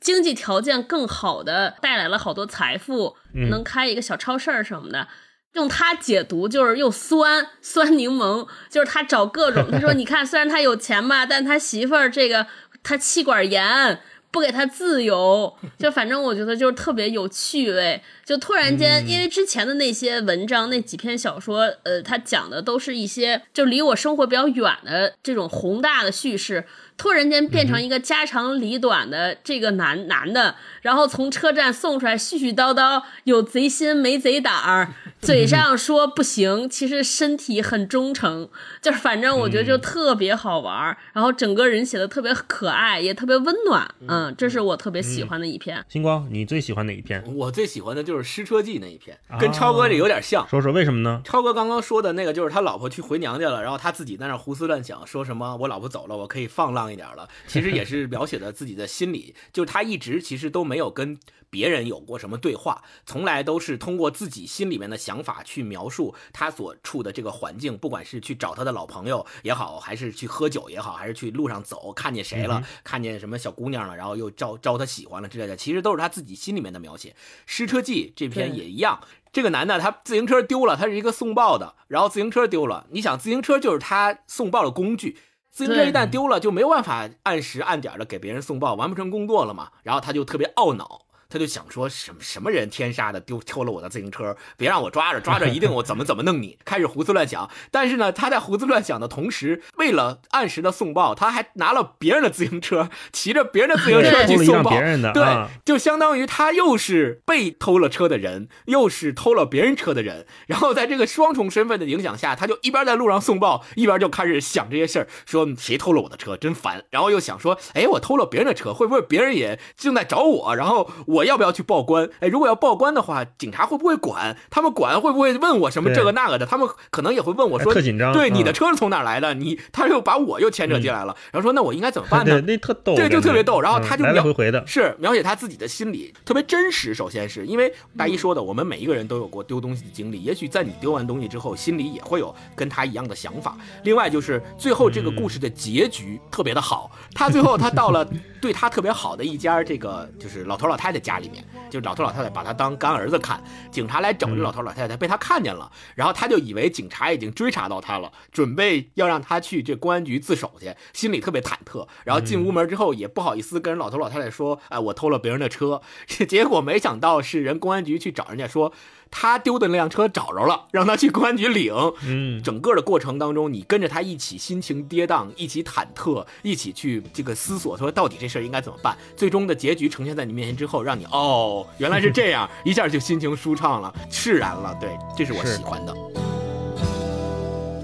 [0.01, 3.17] 经济条件更好的，带来了好多财富，
[3.51, 5.09] 能开一个小超市儿什么的。
[5.55, 12.47] 用他解读就是又酸酸柠檬，就是他找各种，他说 你看，虽然他有钱吧，但他媳妇儿这个
[12.85, 14.01] 他气管炎。
[14.31, 18.01] 不给他自由，就反正我觉得就是特别有趣味。
[18.25, 26.65] 就突然间，因为之前的那些文章、那几篇小说，呃，他讲的都是一些就离我生活比较远的这种宏大的叙事，
[27.01, 38.51] 突然间变成一个家长里短的这个男男的，然后从车站送出来，絮絮叨叨，有贼心没贼胆儿，嘴上说不行，其实身体很忠诚，
[38.83, 45.83] 就是反正我觉得就特别好玩儿，然后整个人写的特别可爱，也特别温暖，嗯，这是我特别喜欢的一篇。
[45.89, 47.25] 星光，你最喜欢哪一篇？
[47.35, 50.47] 我最喜欢的就是《失车记》那一篇，跟超哥这有点像。
[50.47, 51.23] 说说为什么呢？
[51.25, 57.29] 超哥刚刚说的那个，就是他老婆去回娘家了，然后他自己在那胡思乱想，说什么我老婆走了，我可以放浪一点了。
[57.47, 77.11] 其实也是描写的自己的心理， 就是他一直其实都没有跟别人有过什么对话，从来都是通过自己心里面的想法去描述他所处的这个环境，不管是去找他的老朋友也好，还是去喝酒也好，还是去路上走看见谁了，看见什么小姑娘了，然后又招招他喜欢了之类的，其实都是他自己心里面的描写。
[77.47, 79.01] 《失车记》这篇也一样。
[79.33, 82.87] 这个男的他自行车丢了，他是一个送报的，然后自行车丢了。
[82.91, 85.19] 你想，自行车就是他送报的工具，
[85.51, 89.71] 自行车一旦丢了，就没有办法按时按点的给别人送报，完不成工作了嘛。
[89.83, 91.03] 然后他就特别懊恼。
[91.31, 96.59] 他就想说什么什么人天杀的丢偷了我的自行车，别让我抓着，抓着一定我怎么怎么弄你。
[96.65, 104.73] 开始胡思乱想，但是呢，他在胡思乱想的同时，为了按时的送报，他还拿了别人的自行车，骑着别人的自行车去送报。
[105.15, 110.27] 对，就相当于他又是被偷了车的人，又是偷了别人车的人。
[110.49, 116.85] 然后在这个双重身份的影响下，他就一边在路上送报，一边就开始想这些事儿，说谁偷了我的车，真烦。
[116.91, 120.57] 然后又想说，哎，我偷了别人的车，会不会别人也正在找我？
[120.57, 121.20] 然后我。
[121.21, 122.09] 我要不要去报官？
[122.21, 124.37] 哎，如果要报官的话，警察会不会管？
[124.49, 126.47] 他们管会不会问我什么这个那个的？
[126.47, 128.13] 他们可能也会问我说，特紧张。
[128.15, 129.35] 对，你的车是从哪来的？
[129.35, 131.15] 你他又把我又牵扯进来了。
[131.31, 132.41] 然后说，那我应该怎么办呢？
[132.49, 133.61] 那特逗，对，就特别逗。
[133.61, 136.95] 然后他就来来回回的，是描写他自己的心理，特别真实。
[136.95, 140.23] 首先是因为大一说的，我们每一个人都有过丢东西的经历。
[140.23, 143.57] 也许在你丢完东西之后，心里也会有跟他一样的想法。
[143.85, 146.91] 另外就是最后这个故事的结局特别的好。
[147.15, 148.09] 他最后他到了
[148.41, 151.45] 对他特别好的一家这个就是老头老太太家里面。
[151.69, 161.87] 就老头老太太把他当干儿子看，警察来找这老头老太太，被他看见了，然后他就以为警察已经追查到他了，准备要让他去这公安局自首去，心里特别忐忑。
[162.05, 165.81] 然后进屋门之后也不好意思跟人老头老太太说，哎，我偷了别人的车，
[166.29, 168.73] 结果没想到是人公安局去找人家说。
[169.11, 171.75] 他丢的那辆车找着了， 让他去公安局领。
[172.07, 178.97] 嗯，整个的过程当中，你跟着他一起心情跌宕，一起忐忑，一起去这个思索，说到底这事儿应该怎么办。
[179.17, 184.77] 最终的结局呈现在你面前之后，让你哦，原来是这样， 一下就心情舒畅了，释然了。
[184.81, 185.93] 对，这是我喜欢的。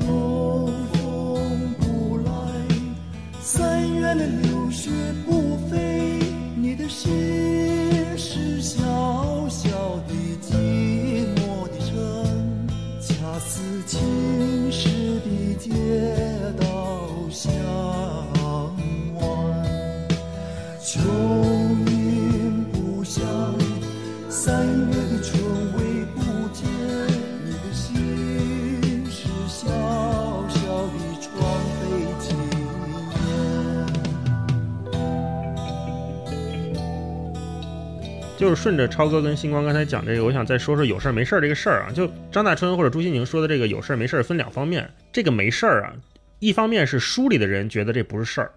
[0.00, 2.32] 东风不来，
[3.40, 4.90] 三月的流雪
[5.26, 6.20] 不飞，
[6.56, 7.10] 你的心
[8.16, 8.78] 是小
[9.48, 9.65] 小
[20.86, 21.00] 秋
[21.88, 23.20] 云不响，
[24.28, 26.20] 三月的春微不
[26.52, 26.64] 见，
[27.44, 29.66] 你的心是小
[30.48, 31.34] 小的窗
[31.74, 31.82] 飞
[32.20, 32.38] 青
[33.10, 33.18] 烟。
[38.38, 41.90] 就是顺着超哥跟星光刚才讲这个，我想再说说有事儿没事儿这个事儿啊。
[41.92, 45.92] 就张大春或者朱西宁说的这个有事儿没事儿分两方面，这个没事儿啊，
[46.38, 48.52] 一方面是书里的人觉得这不是事儿，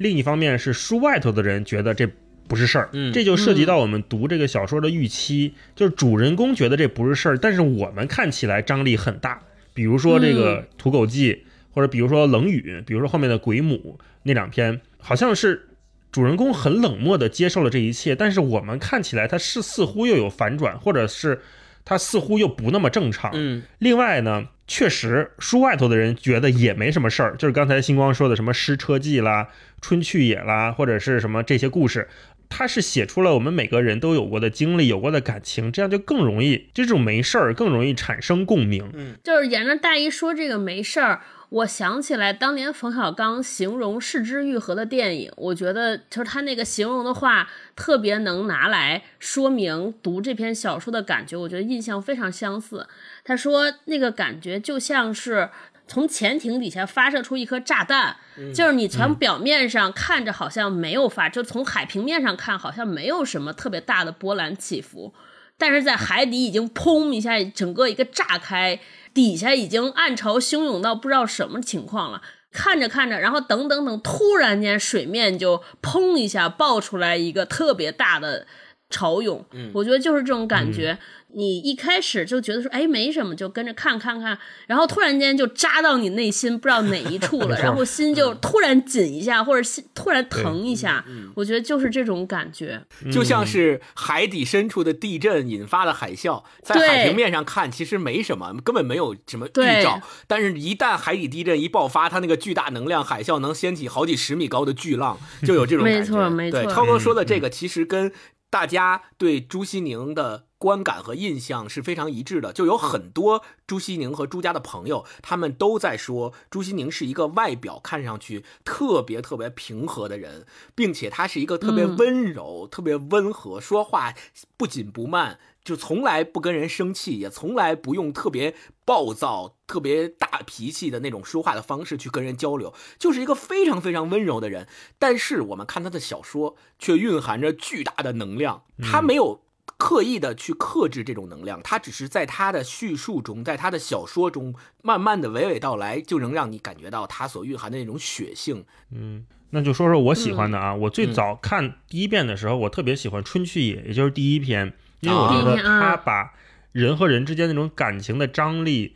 [0.00, 2.08] 另一方面是书外头的人觉得这
[2.48, 2.88] 不是事儿。
[2.94, 9.42] 嗯这就涉及到我们读这个小说的预期，就是主人公觉得这不是事儿，但是我们看起来张力很大。
[9.74, 11.34] 比如说这个《土狗记》，
[11.70, 15.68] 或者比如说《冷雨》，比如说后面的《鬼母》那两篇，好像是
[16.10, 21.42] 主人公很冷漠地接受了这一切，但是我们看起来他是似乎又有反转，或者是
[21.84, 23.30] 他似乎又不那么正常。
[23.34, 29.42] 嗯另外呢，确实书外头的人觉得也没什么事儿，就是刚才星光说的什么《失车记》啦、
[29.80, 32.08] 《春去也》啦，或者是什么这些故事，
[32.48, 38.88] 他是写出了我们每个人都有过的经历、有过的感情，这样就更容易这种没事儿更容易产生共鸣。
[38.94, 52.86] 嗯就是沿着大一说这个没事儿，我想起来当年冯小刚形容四肢愈合的电影，我觉得就是他那个形容的话特别能拿来说明读这篇小说的感觉，我觉得印象非常相似。
[53.30, 55.48] 他说那个感觉就像是
[55.86, 58.16] 从潜艇底下发射出一颗炸弹，
[58.52, 65.14] 就是你从表面上看着好像没有发，就从海平面上看好像没有什么特别大的波澜起伏，
[65.56, 68.80] 但是在海底已经砰一下，整个一个炸开，
[69.14, 72.20] 底下已经暗潮汹涌到不知道什么情况了。
[72.50, 78.44] 看着看着，然后等等等，突然间水面就砰一下爆出来一个特别大的
[78.88, 80.98] 潮涌，我觉得就是这种感觉。
[81.34, 91.04] 你一开始就觉得说，哎，没什么，就跟着看看看，然后突然间就扎到你内心，不知道哪一处了， 然后心就突然紧一下，或者心突然疼一下。
[91.34, 105.98] 我觉得就是这种感觉，就像是海底深处的地震引发的海啸，在海平面上看其实没什么，根本没有什么预兆，但是一旦海底地震一爆发，它那个巨大能量海啸能掀起好几十米高的巨浪，就有这种感觉。
[106.00, 106.62] 没错，没错。
[106.62, 108.12] 对，超哥说的这个其实跟
[108.50, 110.49] 大家对朱西宁的。
[110.60, 120.44] 观感和印象是非常一致的，就有很多朱西宁和朱家的朋友，他们都在说朱西宁是一个外表看上去特别特别平和的人，
[120.74, 124.12] 并且他是一个特别温柔、特别温和，说话
[124.58, 134.68] 不紧不慢，就从来不跟人生气，也从来不用特别暴躁、特别大脾气的那种说话的方式去跟人交流，就是一个非常非常温柔的人。
[134.98, 139.40] 但是我们看他的小说，却蕴含着巨大的能量，他没有。
[139.80, 148.62] 刻意的去克制这种能量，他只是在他的叙述中，在他的小说中，慢慢的娓娓道来，就能让你感觉到他所蕴含的那种血性。
[148.92, 156.34] 嗯，那就说说我喜欢的啊，我最早看第一遍的时候，我特别喜欢《春去也》，也就是第一篇，因为我觉得他把
[156.72, 158.94] 人和人之间那种感情的张力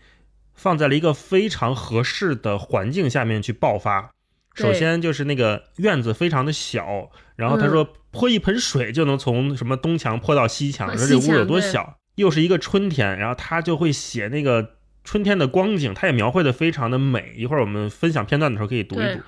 [0.55, 4.13] 放在了一个非常合适的环境下面去爆发。
[4.55, 17.35] 首先就是那个院子非常的小，然后他说泼一盆水就能从什么东墙泼到西墙，说这屋有多小，又是一个春天，然后他就会写那个春天的光景，他也描绘的非常的美。
[17.37, 19.21] 一会儿我们分享片段的时候可以读一读。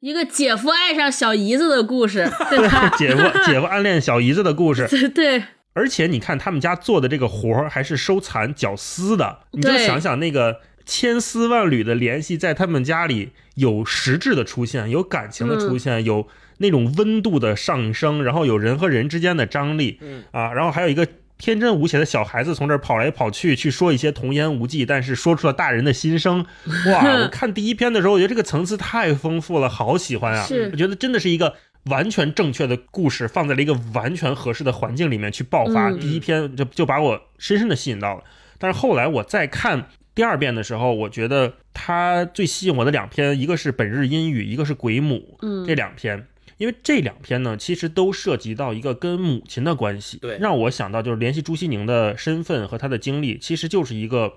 [0.00, 2.90] 一个姐夫爱上小姨子的故事， 对吧？
[2.98, 5.42] 姐夫姐夫暗恋小姨子的故事， 对。
[5.72, 10.60] 而且你看他们家做的这个活儿还是收蚕绞丝的，你就想想那个。
[10.88, 16.26] 千丝万缕的联系在他们家里有实质的出现，有感情的出现，有
[16.58, 19.98] 那种温度的上升，然后有人和人之间的张力，
[20.30, 21.06] 啊，然后还有一个
[21.38, 26.46] 天真无邪的小孩子从这儿跑来跑去，去说一些童言无忌，但是说出了大人的心声。
[26.92, 27.22] 哇！
[27.22, 30.46] 我看第一篇的时候，我觉得这个层次太丰富了，好喜欢啊！
[30.70, 35.90] 我觉得真的是一个完全正确的故事，放在了一个完全合适的环境里面去爆发。
[35.92, 38.22] 第一篇就就把我深深的吸引到了，
[38.58, 39.88] 但是后来我再看。
[40.16, 45.16] 第二遍的时候，我觉得他最吸引我的两篇，一个是《本日阴雨》，一个是《鬼母》。
[45.42, 46.26] 嗯，这两篇，
[46.56, 50.16] 因为这两篇呢，其实都涉及到一个跟母亲的关系。
[50.16, 54.32] 对，让我想到就是联系朱西宁的身份和他的经历，其实就是一个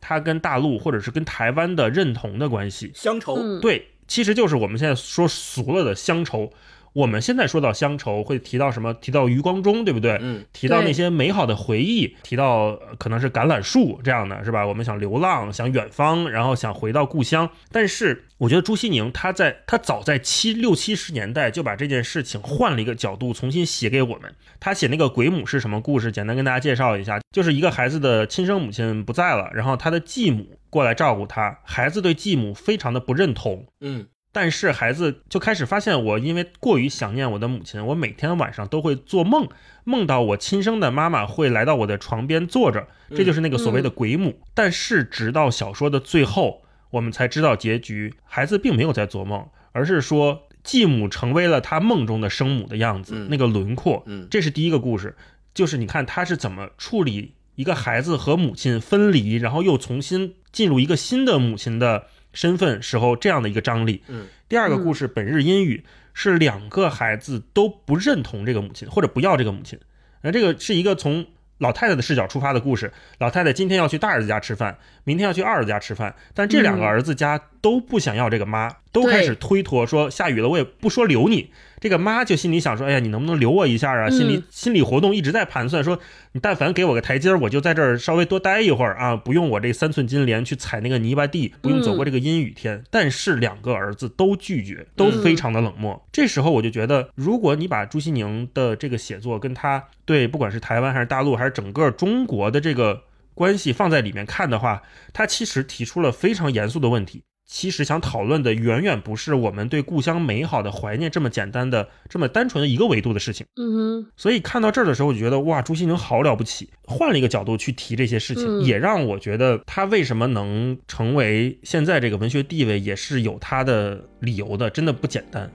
[0.00, 3.58] 他跟大陆或者是跟台湾的认同的关系，乡愁。
[3.58, 6.52] 对，其实就是我们现在说俗了的乡愁。
[6.94, 8.94] 我们现在说到乡愁，会提到什么？
[8.94, 10.16] 提到余光中，对不对？
[10.22, 14.64] 嗯，提到那些美好的回忆，提到可能是橄榄树这样的，是吧？
[14.64, 17.50] 我们想流浪，想远方，然后想回到故乡。
[17.72, 24.32] 但是我觉得朱西宁他在他早在七六七十年代就把这件事情换了一个角度重新写给我们。
[24.60, 26.12] 他写那个鬼母是什么故事？
[26.12, 33.66] 简单跟大家介绍一下，就是一个孩子的亲生母亲不在了，然后他的继母过来照顾他，孩子对继母非常的不认同。
[33.80, 34.06] 嗯。
[34.34, 39.48] 但是孩子就开始发现，我因为过于想念我的母亲，我每天晚上都会做梦，
[39.84, 44.40] 梦到我亲生的妈妈会来到我的床边坐着，这就是那个所谓的鬼母。
[44.52, 54.02] 但是直到小说的最后，我们才知道结局，孩子并没有在做梦，而是说继母成为了他梦中的生母的样子，那个轮廓。
[54.06, 55.14] 嗯，这是第一个故事，
[55.54, 62.08] 就是你看他是怎么处理一个孩子和母亲分离，然后又重新进入一个新的母亲的。
[62.34, 64.02] 身份时候这样的一个张力。
[64.08, 69.78] 嗯，第二个故事《本日阴雨》是两个孩子都不认同这个母亲，或者不要这个母亲。
[70.20, 71.26] 那这个是一个从
[71.58, 72.92] 老太太的视角出发的故事。
[73.18, 81.50] 老太太今天要去大儿子家吃饭，明天要去二儿子家吃饭，但这两个儿子家都不想要这个妈，都开始推脱说下雨了我也不说留你。
[81.80, 85.98] 这个妈就心里想说：“哎呀，你能不能留我一下啊？”心里心理活动一直在盘算说
[86.32, 96.02] ：“你但凡给我个台阶儿，我就在这儿稍微多待一会儿啊，不用我这三寸金莲去踩那个泥巴地，不用走过这个阴雨天。”但是两个儿子都拒绝，都非常的冷漠。
[96.10, 103.02] 这时候我就觉得，如果你把朱西宁的这个写作跟他对不管是台湾还是大陆还是整个中国的这个
[103.34, 104.82] 关系放在里面看的话，
[105.12, 107.24] 他其实提出了非常严肃的问题。
[107.46, 113.46] 其实想讨论的远远不是我们对故乡美好的怀念这么简单的、这么单纯的一个维度的事情。
[113.56, 125.48] 嗯哼，所以看到这儿的时候，我就觉得哇，朱西宁好了不起，换了一个角度去提这些事情，嗯也让我觉得他为什么能成为现在这个文学地位，也是有他的理由的，真的不简单。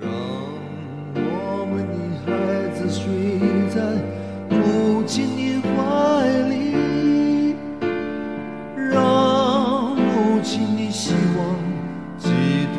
[0.00, 0.08] 让
[1.20, 3.02] 我们的孩子睡
[3.68, 3.82] 在
[4.48, 5.26] 母亲
[10.38, 11.56] 母亲的希望
[12.16, 12.28] 寄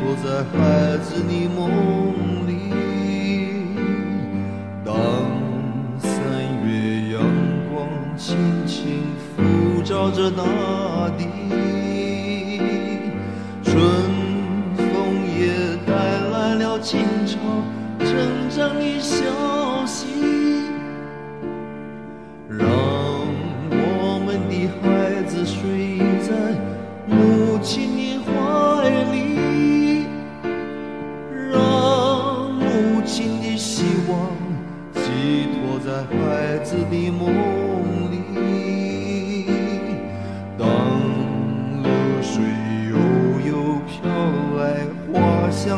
[0.00, 2.72] 托在孩子的梦里。
[4.82, 4.96] 当
[5.98, 6.08] 三
[6.64, 7.20] 月阳
[7.70, 7.86] 光
[8.16, 8.34] 轻
[8.66, 9.02] 轻
[9.36, 10.42] 抚照着大
[11.18, 11.26] 地，
[13.62, 13.76] 春
[14.74, 15.52] 风也
[15.86, 15.92] 带
[16.30, 17.36] 来了清潮
[17.98, 18.08] 成
[18.48, 20.06] 长的消息，
[22.48, 22.66] 让
[23.70, 25.99] 我们的孩子睡
[27.60, 30.06] 母亲的怀里，
[31.52, 34.32] 让母亲的希望
[34.94, 35.02] 寄
[35.52, 37.20] 托在孩子的梦
[38.10, 38.16] 里。
[40.56, 40.64] 当
[41.82, 41.90] 流
[42.22, 42.32] 水
[42.88, 42.96] 悠
[43.46, 43.52] 悠
[43.86, 44.08] 飘
[44.56, 44.58] 来
[45.12, 45.68] 花香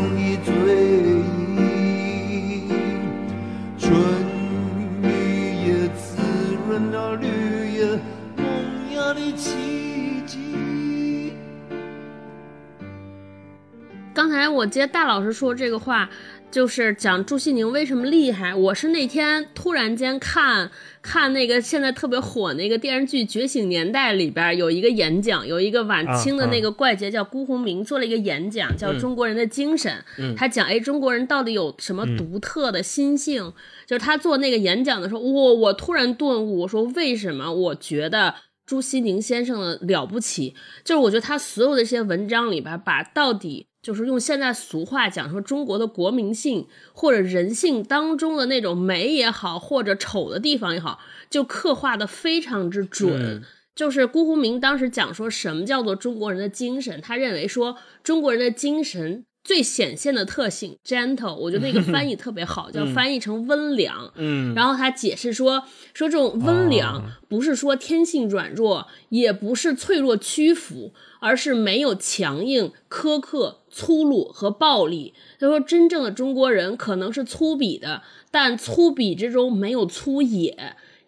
[14.32, 16.08] 才我接大老师说这个话，
[16.50, 18.54] 就是讲朱西宁为什么厉害。
[18.54, 20.70] 我是那天突然间看
[21.00, 30.04] 看那个现在特别火那个电视剧《觉醒年代》里边有一个演讲，有一个晚清的那个怪杰叫辜鸿铭做了一个演讲，叫《中国人的精神》。
[30.36, 33.52] 他讲哎，中国人到底有什么独特的心性？
[33.86, 38.34] 就是他做那个演讲的时候，我我突然顿悟，我说为什么我觉得。
[38.64, 40.54] 朱西宁先生的了不起，
[40.84, 53.40] 就是我觉得他所有的这些文章里边，把到底就是用现在俗话讲说中国的国民性或者人性当中的那种美也好，或者丑的地方也好，就刻画的非常之准。
[53.40, 53.42] 嗯
[53.74, 64.12] 就是辜鸿铭当时讲说什么叫做中国人的精神，他认为说中国人的精神最显现的特性 gentle，我觉得那个 翻译特别好，叫翻译成温良。
[64.16, 75.14] 嗯，然后他解释说，说这种温良不是说天性软弱，也不是脆弱屈服，而是没有强硬、苛刻、粗鲁和暴力。
[75.40, 80.54] 他说，真正的中国人可能是粗鄙的，但粗鄙之中没有粗野；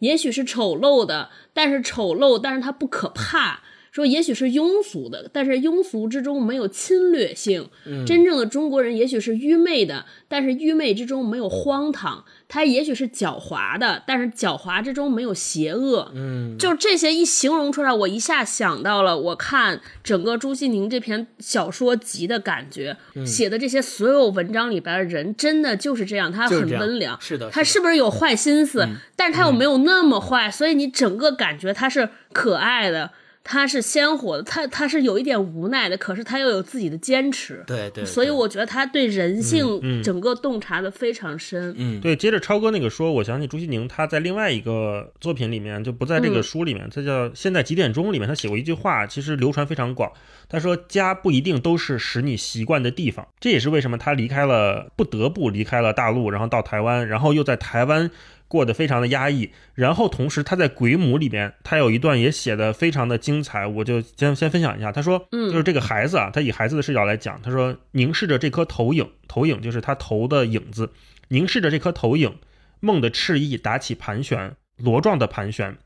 [0.01, 3.62] 也许是丑陋的，但是丑陋，但是它不可怕。
[3.95, 7.68] 说也许是庸俗的，但是庸俗之中没有侵略性。
[8.05, 12.24] 真正的中国人也许是愚昧的，但是愚昧之中没有荒唐。
[12.49, 16.11] 他也许是狡猾的，但是狡猾之中没有邪恶。
[16.12, 28.88] 嗯，就这些一形容出来，我一下想到了我看整个朱西宁这篇小说集的感觉，写的这些所有文章里边的人，真的就是这样，他很温良，是的他是不是有坏心思？
[29.14, 33.12] 但是他又没有那么坏，所以你整个感觉他是可爱的，
[33.45, 37.62] 他是鲜活的，他他是有一点无奈的，可是他又有自己的坚持。
[37.66, 41.74] 对对，所以我觉得他对人性整个洞察的非常深。
[41.76, 50.11] 嗯对，接着超哥那个说，我想起朱西宁他在另外一个作品里面，就不在这个嗯书里面，他叫《现在几点钟》里面，他写过一句话，其实流传非常广。
[50.49, 58.11] 他说：“家不一定都是使你习惯的地方，这也是为什么他离开了，不得不离开了大陆，然后到台湾，然后又在台湾
[58.55, 59.51] 过得非常的压抑。
[59.75, 64.93] 然后同时他在《鬼母》里边，他有一段也写的非常的精彩，我就先先分享一下。
[64.93, 70.93] 他说，嗯就是这个孩子啊，他以孩子的视角来讲，他说凝视着这颗投影，投影就是他头的影子，
[71.31, 72.39] 凝视着这颗投影，
[72.79, 75.77] 梦的翅翼打起盘旋，螺状的盘旋，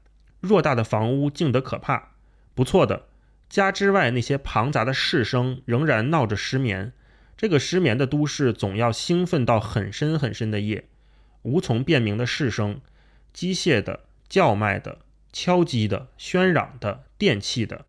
[0.43, 2.11] 偌大的房屋静得可怕。
[2.55, 3.07] 不错的，
[3.49, 6.93] 家之外那些庞杂的市声仍然闹着失眠。
[7.39, 10.89] 这个失眠的都市总要兴奋到很深很深的夜，
[11.49, 12.81] 无从辨明的市声，
[13.33, 14.99] 机械的、叫卖的、
[15.33, 17.87] 敲击的、喧嚷的、电器的，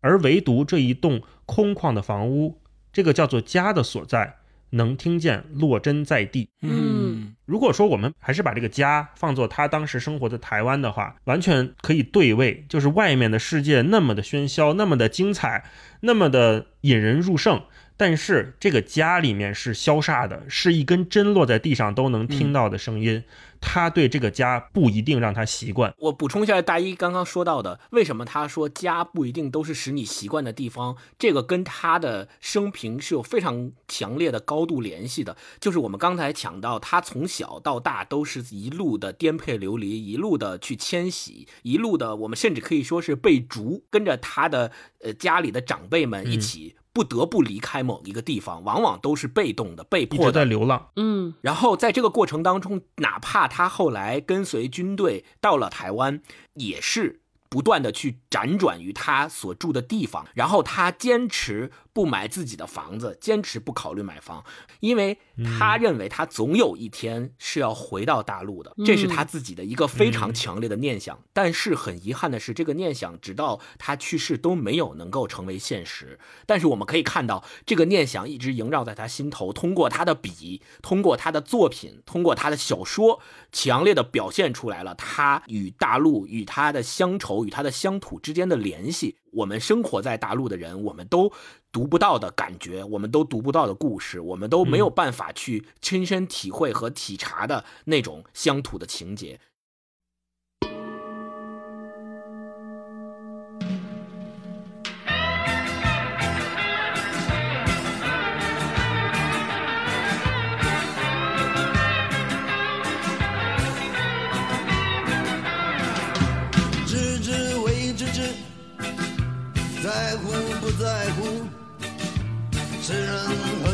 [0.00, 2.60] 而唯独这一栋空旷的房屋，
[2.92, 4.36] 这个叫做家的所在，
[4.70, 6.50] 能听见落针在地。
[6.60, 15.64] 嗯如果说我们还是把这个家放作他当时生活的台湾的话，完全可以对位，就是外面的世界那么的喧嚣，那么的精彩，
[16.02, 17.64] 那么的引人入胜，
[18.00, 23.22] 但是这个家里面是消煞的，是一根针落在地上都能听到的声音。
[23.60, 25.92] 他对这个家不一定让他习惯。
[25.98, 30.96] 我补充一下，大一刚刚说到的，为什么他说家不一定都是使你习惯的地方？
[31.18, 35.36] 这个跟他的生平是有非常强烈的高度联系的。
[35.60, 44.72] 就是我们刚才讲到，他从小到大都是一路的颠沛流离，一路的去迁徙，一路的我们甚至可以说是被逐，跟着他的
[45.02, 46.76] 呃家里的长辈们一起。
[46.92, 50.90] 不得不离开某一个地方，往往都是被动的、被迫的，在流浪。
[50.96, 56.22] 嗯，然后在这个过程当中，哪怕他后来跟随军队到了台湾，
[56.54, 61.70] 也是不断的去辗转于他所住的地方，然后他坚持。
[62.00, 64.42] 不买自己的房子，坚持不考虑买房，
[64.80, 65.18] 因为
[65.58, 71.22] 他认为他总有一天是要回到大陆的，这是他自己的一个非常强烈的念想。
[71.34, 76.18] 但是很遗憾的是，这个念想直到他去世都没有能够成为现实。
[76.46, 83.20] 但是我们可以看到，这个念想一直萦绕在他心头，通过他的笔，通过他的作品，通过他的小说，
[83.52, 89.18] 强烈的表现出来了他与大陆、与他的乡愁、与他的乡土之间的联系。
[89.32, 91.32] 我们生活在大陆的人，我们都
[91.70, 99.40] 读不到的感觉，我们都读不到的故事，我们都没有办法去亲身体会和体察的那种乡土的情节。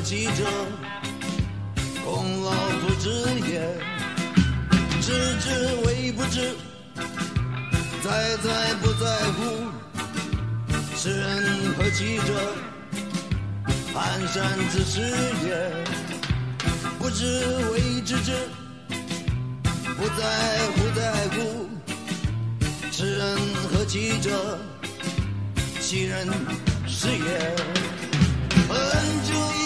[0.06, 0.44] 记者，
[2.04, 3.10] 功劳不知
[3.50, 3.60] 也，
[5.00, 5.50] 知之
[5.84, 6.54] 为不知，
[8.04, 9.66] 在在不在乎，
[10.96, 12.54] 知人何其者，
[13.92, 14.38] 蹒跚
[14.70, 15.00] 之事
[15.44, 15.72] 也，
[17.00, 17.24] 不知
[17.72, 18.30] 为知之，
[19.96, 20.22] 不在
[20.76, 21.68] 乎在乎，
[22.92, 23.36] 知人
[23.72, 24.56] 何其者，
[25.80, 26.28] 其人
[26.86, 27.56] 是也，
[28.68, 28.76] 很
[29.24, 29.65] 久。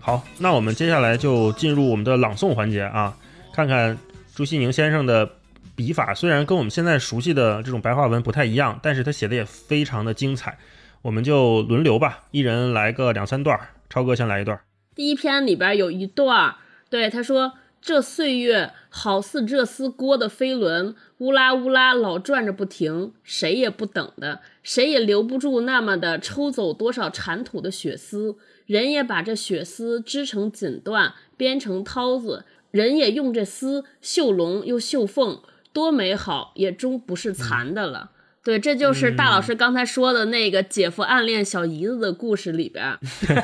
[0.00, 3.14] 好，那我们接下来就进入我们的朗诵环节啊。
[3.52, 3.98] 看看
[4.34, 5.28] 朱西宁先生的
[5.76, 10.56] 笔法，虽然跟我们现在熟悉的这种白话文不太一样，但是他写的也非常的精彩。
[11.02, 13.58] 我们就轮流吧，一人来个两三段。
[13.90, 14.58] 超哥先来一段。
[14.94, 16.56] 第一篇里边有一段，
[16.88, 35.40] 对他说：“这岁月好似这丝锅的飞轮，乌拉乌拉老转着不停，谁也不等的，谁也留不住那么的抽走多少铲土的血丝，人也把这血丝织成锦缎，编成绦子。”人也用这丝绣龙又绣凤，
[35.72, 38.10] 多美好，也终不是残的了。
[38.44, 42.98] 对，这就是大老师刚才说的那个姐夫暗恋小姨子的故事里边。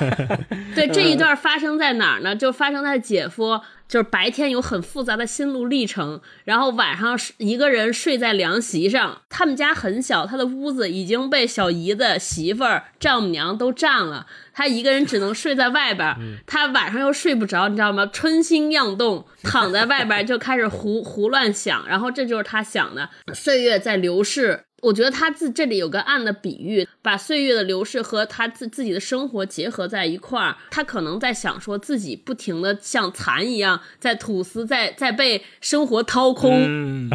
[0.77, 2.37] 对，这一段发生在哪儿呢？
[2.37, 3.59] 就发生在姐夫。
[3.87, 9.23] 就是白天有很复杂的心路历程，然后晚上一个人睡在凉席上。
[9.29, 16.17] 他们家很小，他的屋子已经被小姨子、媳妇儿、丈母娘都占了，他一个人只能睡在外边。
[16.47, 18.07] 他晚上又睡不着，你知道吗？
[18.07, 24.65] 春心漾动，躺在外边就开始胡胡乱想，然后这就是他想的，岁月在流逝。
[24.85, 30.55] 我觉得他自这里有个暗的比喻，把岁月的流逝和他自自己的生活结合在一块儿。
[30.71, 37.11] 他可能在想说自己不停的像蚕一样在吐丝，在在被生活掏空，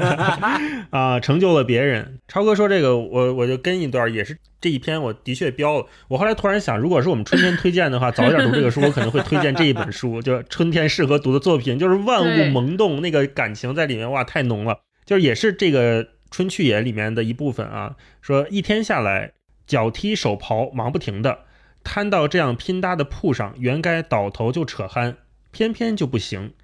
[0.90, 2.18] 啊，成就了别人。
[2.28, 5.86] 超哥说这个，我我就跟一段，也是这一篇，我的确标了。
[6.08, 14.78] 我后来突然想，如果是我们春天推荐的话，早一点读这个书，我可能会推荐这一本书，就春天适合读的作品，就是万物萌动，那个感情在里面，哇，太浓了。
[15.04, 16.06] 就是也是这个。
[16.32, 19.34] 春去也里面的一部分啊，说一天下来，
[19.66, 21.44] 脚踢手刨忙不停的，
[21.84, 25.16] 摊到这样拼搭的铺上，原该倒头就扯鼾，
[25.50, 26.54] 偏偏就不行。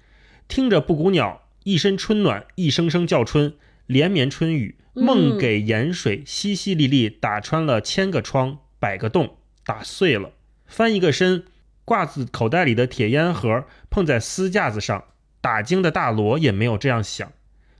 [0.47, 3.53] 听着布谷鸟一身春暖，一声声叫春，
[3.85, 10.31] 连绵春雨，梦给盐水淅淅沥沥打穿了千个窗，百个洞，打碎了。
[10.65, 11.45] 翻一个身，
[11.85, 15.03] 挂子口袋里的铁烟盒碰在丝架子上，
[15.39, 17.31] 打惊的大罗也没有这样想，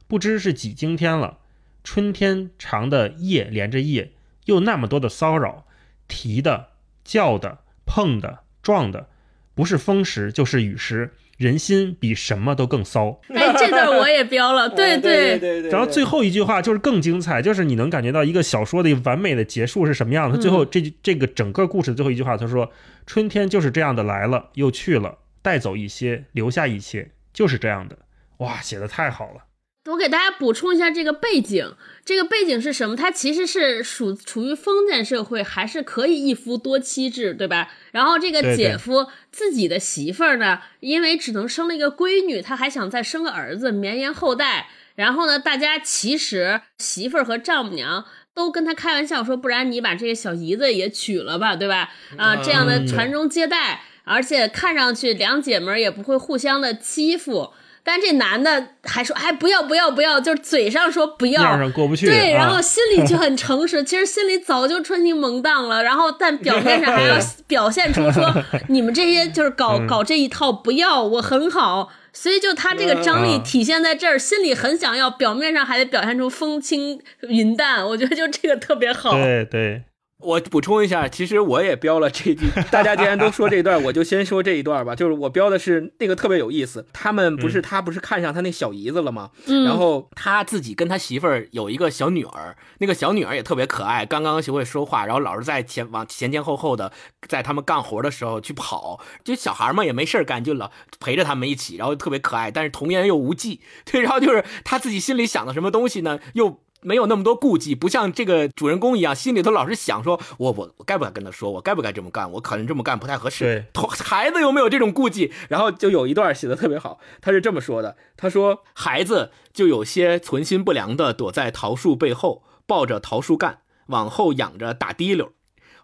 [0.07, 1.39] 不知是几经天了。
[1.83, 4.11] 春天长的夜连着夜，
[4.45, 5.65] 又那么多的骚扰，
[6.07, 6.69] 提的、
[7.03, 9.07] 叫的、碰的、撞的，
[9.55, 13.21] 不是风时就是雨时，人心比什么都更骚。
[13.33, 15.71] 哎，这段我也标了， 对对对对。
[15.71, 20.37] 然后最后一句话就是更精彩，就是你能感觉到一个小说的完美的结束是什么样的。
[20.37, 22.71] 最后这这个整个故事的最后一句话，他说
[23.07, 27.97] ：“春天就是这样的来了又去了，带走一些，留下一些，就是这样的。”
[28.39, 29.45] 哇，写的太好了。
[29.89, 31.73] 我给大家补充一下这个背景，
[32.05, 32.95] 这个背景是什么？
[32.95, 37.71] 它其实是属处于封建社会，还是可以一夫多妻制，对吧？
[37.91, 44.67] 然后这个姐夫自己的媳妇儿呢，因为只能生了一个闺女，他还想再生个儿子绵延后代。
[44.95, 51.89] 然后呢，大家其实媳妇儿和丈母娘都跟他开玩笑说，不然你把这个小姨子也娶了吧，对吧？
[52.17, 57.53] 啊，这样的传宗接代，而且看上去两姐妹也不会互相的欺负。
[57.83, 62.05] 但这男的还说，哎，不要不要不要，就是嘴上说不要，上过不去。
[62.05, 65.83] 对，然后心里就 很诚实，其实心里早就春心萌荡了。
[65.83, 67.17] 然后，但表面上还要
[67.47, 68.31] 表现出说
[68.69, 71.89] 你们这些就是搞搞这一套，不要我很好。
[72.11, 77.85] 所以就他这个张力体现在这儿，心里很想要，表面上还得表现出风轻云淡。
[77.87, 79.13] 我觉得就这个特别好。
[79.13, 79.83] 对对。
[80.21, 82.49] 我补充一下，其实我也标了这句。
[82.69, 84.93] 大家既然都说这段，我就先说这一段吧。
[84.93, 86.85] 就是我标的是那个特别有意思。
[86.91, 89.31] 他们不是他不是看上他那小姨子了吗？
[89.47, 89.63] 嗯。
[89.63, 96.91] 然后他自己跟他媳妇儿有一个小女儿，那个小女儿也特别可爱，刚刚学会说话，然后老是在前往前前后后的
[97.27, 98.99] 在他们干活的时候去跑。
[99.23, 103.61] 就小孩嘛也没事干，就老陪着他们一起，然后特别可爱，但是童言又无忌。
[103.89, 106.19] 对，然后就是他自己心里想的什么东西呢？
[106.33, 106.59] 又。
[106.81, 111.51] 没有那么多顾忌，不像这个主人公一样，心里头老是想说：我我我该不该跟他说？
[111.51, 112.31] 我该不该这么干？
[112.31, 113.65] 我可能这么干不太合适。
[113.73, 115.31] 对，孩子有没有这种顾忌？
[115.49, 125.33] 然后就有一段写的特别好，他是这么说的：他说孩子就有些存心不良的，躲在桃树背后，抱着桃树干往后仰着打滴溜，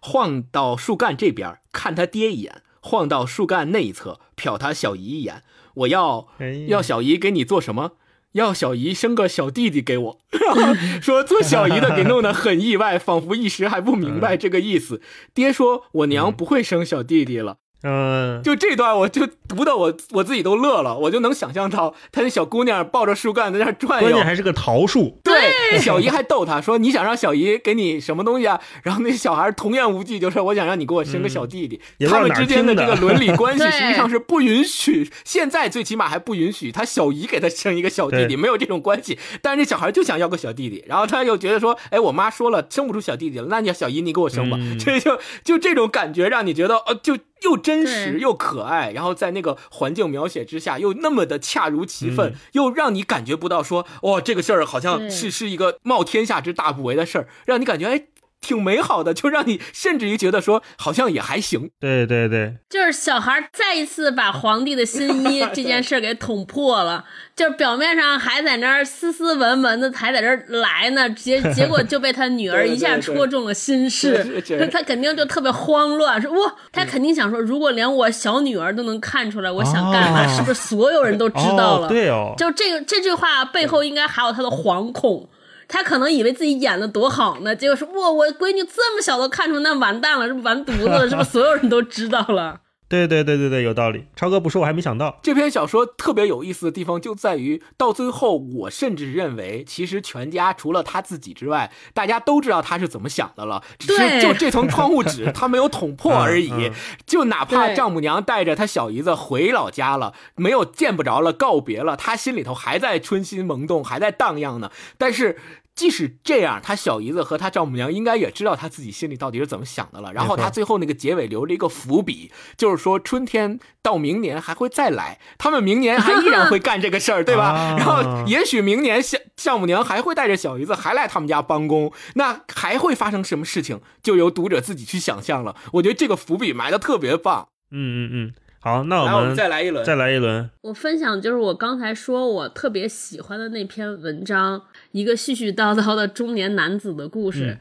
[0.00, 5.42] 晃到树干这边看他爹一眼，晃到树干那一侧瞟他小姨一眼。
[5.74, 6.28] 我要
[6.68, 7.92] 要小姨给你做什么？
[8.36, 10.18] 要小姨生个小弟弟给我，
[11.00, 15.00] 说做小姨的给弄得很意外，仿佛一时还不明白这个意思。
[15.34, 17.56] 爹说，我娘不会生小弟弟了。
[17.82, 25.20] 嗯，就这段我就读的我我自己都乐了，我就能想象到他那小姑娘抱着树干在那转悠，关键还是个桃树。
[25.22, 39.18] 对，小姨还逗他说：“你想让小姨给你什么东西啊？”然后那小孩童言无忌就说：“我想让你给我生个小弟弟。”他们之间的这个伦理关系 实际上是不允许，现在最起码还不允许他小姨给他生一个小弟弟，没有这种关系。
[39.42, 44.58] 但是这小孩就想要个小弟弟，然后他又觉得说：“哎，我妈说了生不出小弟弟了，那你小姨你给我生吧。
[44.80, 47.16] ”这就就这种感觉让你觉得哦就。
[47.42, 58.06] 又真实又可爱，然后在那个环境描写之下，又那么的恰如其分，又让你感觉不到说，哇，这个事儿好像是是一个冒天下之大不韪的事儿，让你感觉哎。
[58.40, 61.70] 挺美好的，就让你甚至于觉得说好像也还行。
[61.80, 67.04] 对对对，就是小孩再一次把皇帝的新衣 这件事给捅破了。
[67.34, 74.42] 就是表面上还在那儿斯斯文文的，还在这儿来呢，结 结果就被他女儿一下戳中了心事。
[74.72, 81.88] 他肯定就特别慌乱，说哇，他肯定想说，如果连我小女儿都能看出来我想干嘛，是不是所有人都知道了？
[81.88, 85.28] 对哦，就这个这句话背后应该还有他的惶恐。
[85.68, 92.60] 他可能以为自己演的多好呢，结果说哇，我闺女这么小都看出，那完蛋了，是不完犊子了，是不是所有人都知道了？
[92.88, 94.06] 对对对对对，有道理。
[94.14, 95.18] 超哥不说，我还没想到。
[95.22, 106.70] 这篇小说特别有意思的地方就在于，到最后，我甚至认为，其实全家除了他自己之外，大家都知道他是怎么想的了，只是就这层窗户纸他没有捅破而已。
[107.04, 114.70] 就哪怕丈母娘带着他小姨子回老家了，没有见不着了，告别了，他心里头还在春心萌动，还在荡漾呢。
[114.96, 115.36] 但是。
[115.76, 120.12] 即使这样，他小姨子和他丈母娘应该也知道他自己心里到底是怎么想的了。
[120.12, 127.76] 然后他最后那个结尾留了一个伏笔，就是说春天到明年还会再来，他们明年还依然会干这个事儿，对吧？
[127.78, 135.54] 然后也许明年丈丈母娘还会带着小姨子还来他们家帮工，那还会发生什么事情，就由读者自己去想象了。
[135.74, 137.48] 我觉得这个伏笔埋的特别棒。
[137.70, 138.34] 嗯嗯嗯。
[138.58, 140.50] 好，那我们再来一轮，再来一轮。
[140.62, 144.60] 我分享就是我刚才说我特别喜欢的那篇文章，
[144.96, 147.58] 一个絮絮叨叨的中年男子的故事。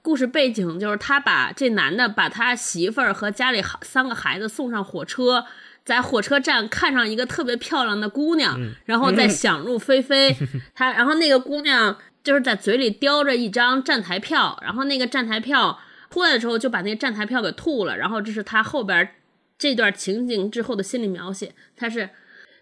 [0.00, 5.44] 故事背景就是他把这男的把他媳妇儿和家里三个孩子送上火车，
[5.84, 10.34] 在火车站看上一个特别漂亮的姑娘，然后再想入非非。
[10.74, 15.78] 他然后那个姑娘就是在嘴里叼着一张站台票，然后那个站台票
[16.08, 17.98] 出来的时候就把那个站台票给吐了。
[17.98, 19.10] 然后这是他后边。
[19.60, 22.08] 这段情景之后的心理描写，他是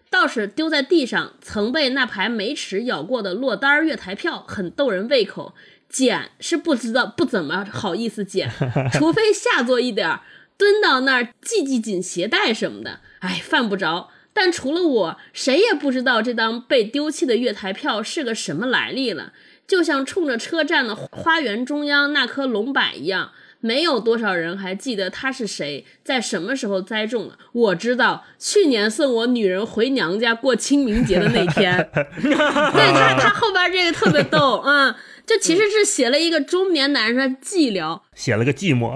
[0.09, 5.53] 倒是丢在地上，曾被那排没齿咬过的落单月台票，很逗人胃口。
[5.89, 8.51] 捡是不知道，不怎么好意思捡，
[8.91, 10.19] 除非下作一点
[10.57, 14.09] 蹲到那儿系系紧鞋带什么的，哎，犯不着。
[14.33, 19.31] 但除了我，谁也不知道这张被丢弃的月台票是个什么来历了，
[19.65, 23.31] 就像冲着车站的花园中央那棵龙柏一样。
[23.59, 27.37] 没有多少人还记得他是谁，在什么时候栽种的。
[27.51, 31.89] 我知道，去年送我女人回娘家过清明节的那天。
[32.21, 34.93] 对他，他后边这个特别逗，嗯，
[35.25, 38.95] 就其实是写了一个中年男人的寂寥，写了个寂寞。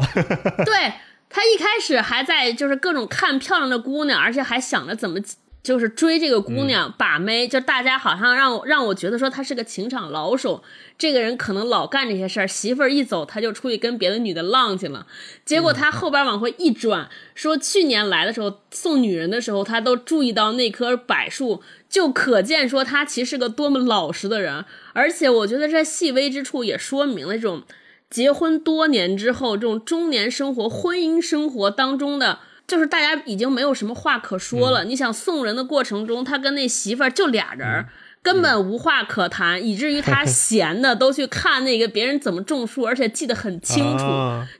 [0.66, 0.93] 对
[1.30, 5.20] 他一开始还在就是各种看漂亮的姑娘，而且还想着怎么。
[5.64, 10.64] 就是追这个姑娘把妹，就大家好像让我让我觉得说他是个情场老手，
[10.97, 15.05] 这个人可能老干这些事儿，媳妇儿一走他就出去跟别的女的浪去了。
[15.45, 24.66] 结果他后边往回一转，说去年来的时候送女人的时候，他都注意到那棵柏树，就可见说他其实是个多么老实的人。
[24.93, 27.62] 而且我觉得这细微之处也说明了这种
[28.09, 32.39] 结婚多年之后这种中年生活、婚姻生活当中的。
[32.72, 34.86] 就是大家已经没有什么话可说了。
[34.86, 37.86] 你想送人的过程中，他跟那媳妇儿就俩人，
[38.24, 44.05] 根本无话可谈，以至于他 闲的都去看那个别人怎么种树，而且记得很清楚，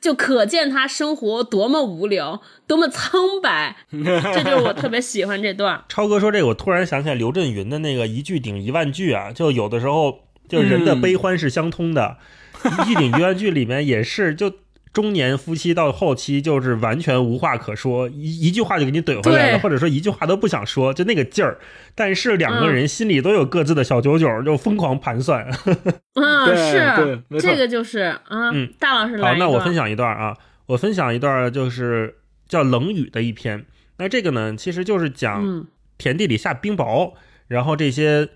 [0.02, 3.78] 就可见他生活多么无聊，多么苍白。
[3.90, 5.82] 这就是我特别喜欢这段。
[5.88, 12.18] 超哥说这个，我突然想起来刘震云的那个一句顶一万句啊，就有的时候就人的悲欢是相通的，
[12.66, 14.52] 一句顶一万句里面也是就。
[14.94, 21.58] 中年夫妻到后期就是完全无话可说，一一句话就给你怼回来了，或者说一句话都不想说，就那个劲儿。
[21.96, 25.46] 但是两个人心里都有各自的小九九，就疯狂盘算。
[26.16, 28.52] 啊，是，这个就是啊。
[28.54, 29.32] 嗯，大老师来。
[29.32, 30.36] 好，那我分享一段啊，
[30.66, 32.16] 我分享一段就是
[32.48, 33.66] 叫《冷雨》的一篇。
[33.98, 35.68] 那这个呢，其实就是讲
[35.98, 37.14] 田地里下冰雹，
[37.48, 38.30] 然后这些。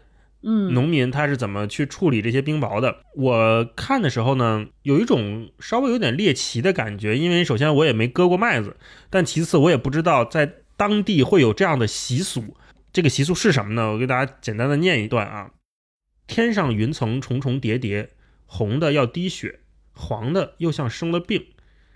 [0.47, 2.97] 嗯，农民他是怎么去处理这些冰雹的？
[3.15, 8.77] 我看的时候呢，有一种稍微有点猎奇的感觉，因为首先我也没割过麦子，
[9.09, 12.55] 但其次我也不知道在当地会有这样的习俗。
[12.93, 13.93] 这个习俗是什么呢？
[13.93, 15.51] 我给大家简单的念一段啊：
[16.27, 18.11] 天上云层重重叠叠，
[18.45, 19.61] 红的要滴血，
[19.93, 21.47] 黄的又像生了病，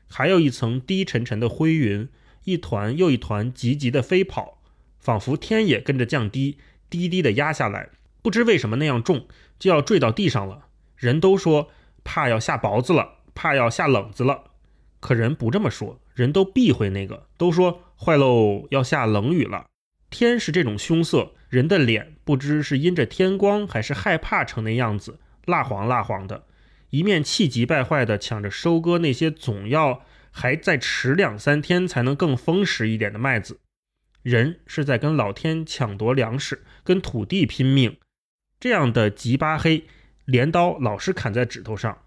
[0.10, 2.10] 还有一层低沉沉的灰云，
[2.46, 4.60] 一团又一团急急的飞跑，
[4.98, 6.58] 仿佛天也跟着降低，
[6.90, 7.90] 低低的压下来。
[8.30, 9.28] 不知为什么那样重，
[9.58, 10.68] 就要坠到地上了。
[10.96, 11.72] 人都说
[12.04, 14.52] 怕要下雹子了，怕要下冷子了。
[15.00, 19.66] 可人不这么说，人都避讳那个，都说坏喽，要下冷雨了。
[20.12, 26.44] 天是这种凶色，人的脸不知是因着天光还是害怕成那样子，蜡黄蜡黄的，
[26.92, 33.60] 一面气急败坏的抢着收割那些总要还再迟两三天才能更丰实一点的麦子。
[34.22, 37.98] 人是在跟老天抢夺粮食，跟土地拼命。
[38.60, 39.86] 这样的吉巴黑，
[40.26, 42.00] 镰刀老是砍在指头上，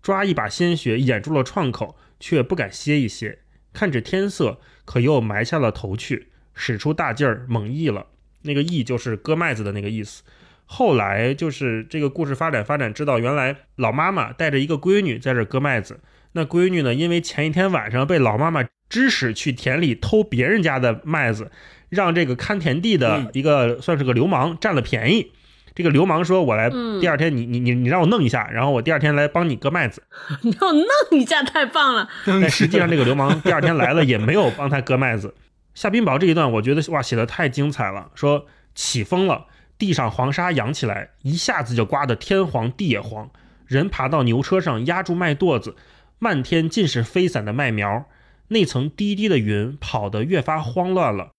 [0.00, 3.40] 抓一把鲜血掩住了创口，却不敢歇一歇。
[3.74, 8.06] 看着天色，可又埋下了头去，使出大劲儿猛译了。
[8.42, 10.22] 那个译就是割麦子的那个意思。
[10.64, 16.00] 后来就是这个故事发展发展，知道原来老妈妈带着一个闺女在这割麦子。
[16.32, 21.50] 那闺女呢，因为前一天晚上被老妈妈指使去田里偷别人家的麦子，
[21.90, 25.32] 让这个看田地的一个算是个流氓占了便宜。
[25.74, 26.68] 这个流氓说：“我来，
[27.00, 30.02] 第二天你你你你让我弄一下，然后我第二天来帮你割麦子。
[30.42, 32.08] 你让我弄一下，太棒了。
[32.26, 35.34] 但实际上，这个流氓第二天来了，也没有帮他割麦子。
[35.74, 38.10] 下冰雹这一段，我觉得哇，写的太精彩了。
[38.14, 39.46] 说起风了，
[39.78, 43.30] 地上黄沙扬起来，一下子就刮得天黄地也黄。
[43.66, 45.76] 人爬到牛车上压住麦垛子，
[46.18, 48.06] 漫天尽是飞散的麦苗，
[48.48, 51.30] 那层低低的云跑得越发慌乱了，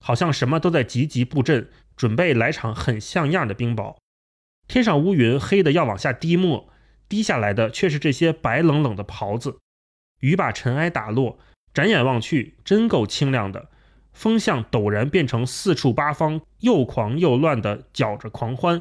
[0.00, 3.96] 好像什么都在急急布阵。”准备来场很像样的冰雹，
[4.66, 6.68] 天上乌云黑的要往下滴墨，
[7.08, 9.58] 滴下来的却是这些白冷冷的袍子。
[10.20, 11.38] 雨把尘埃打落，
[11.72, 13.68] 展眼望去，真够清亮的。
[14.12, 18.80] 风向陡然变成四处八方又狂又乱的搅着狂欢，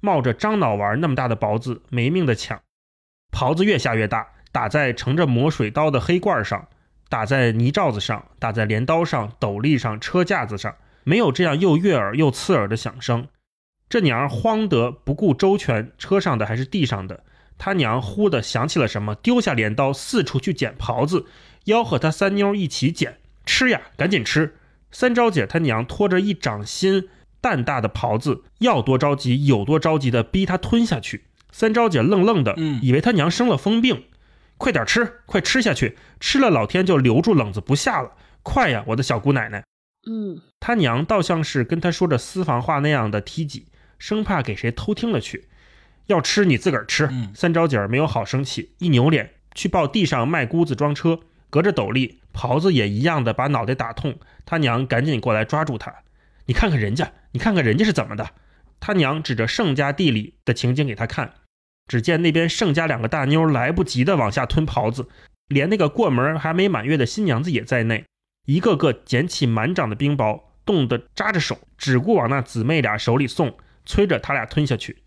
[0.00, 2.60] 冒着樟脑丸那么大的雹子没命的抢。
[3.30, 6.68] 袍子越下越大，打在盛着磨水刀的黑罐上，
[7.08, 10.74] 打在泥罩子上，打在镰刀上、斗笠上、车架子上。
[11.10, 13.26] 没有这样又悦耳又刺耳的响声，
[13.88, 17.24] 这娘慌得不顾周全，车上的还是地上的。
[17.58, 21.26] 他娘忽地想起了什么，丢下镰刀，四处去捡袍子，
[21.64, 24.54] 吆喝他三妞一起捡，吃呀，赶紧吃。
[24.92, 27.08] 三招姐他娘拖着一掌心
[27.40, 31.24] 蛋大的袍子，要多着急有多着急的逼他吞下去。
[31.50, 34.04] 三招姐愣愣的，以为他娘生了疯病，
[34.56, 38.12] 快点吃，快吃下去，吃了老天就留住冷子不下了，
[38.44, 39.64] 快呀，我的小姑奶奶。
[40.12, 45.46] 嗯，他娘倒像是跟他说着私房话那样的踢挤，生怕给谁偷听了去。
[46.06, 47.08] 要吃你自个儿吃。
[47.32, 54.18] 三招姐儿没有好生气，一扭脸去抱地上卖姑子装车，隔着斗笠袍子也一样的把脑袋打痛。
[54.44, 55.94] 他娘赶紧过来抓住他，
[56.46, 58.30] 你看看人家，你看看人家是怎么的。
[58.80, 61.34] 他娘指着盛家地里的情景给他看，
[61.86, 65.06] 只见那边盛家两个大妞来不及的往下吞袍子，
[65.46, 68.06] 连那个过门还没满月的新娘子也在内，
[68.46, 75.02] 一个个捡起满掌的冰雹，冻得扎着手，只顾往那姊妹俩手里送，催着他俩吞下去，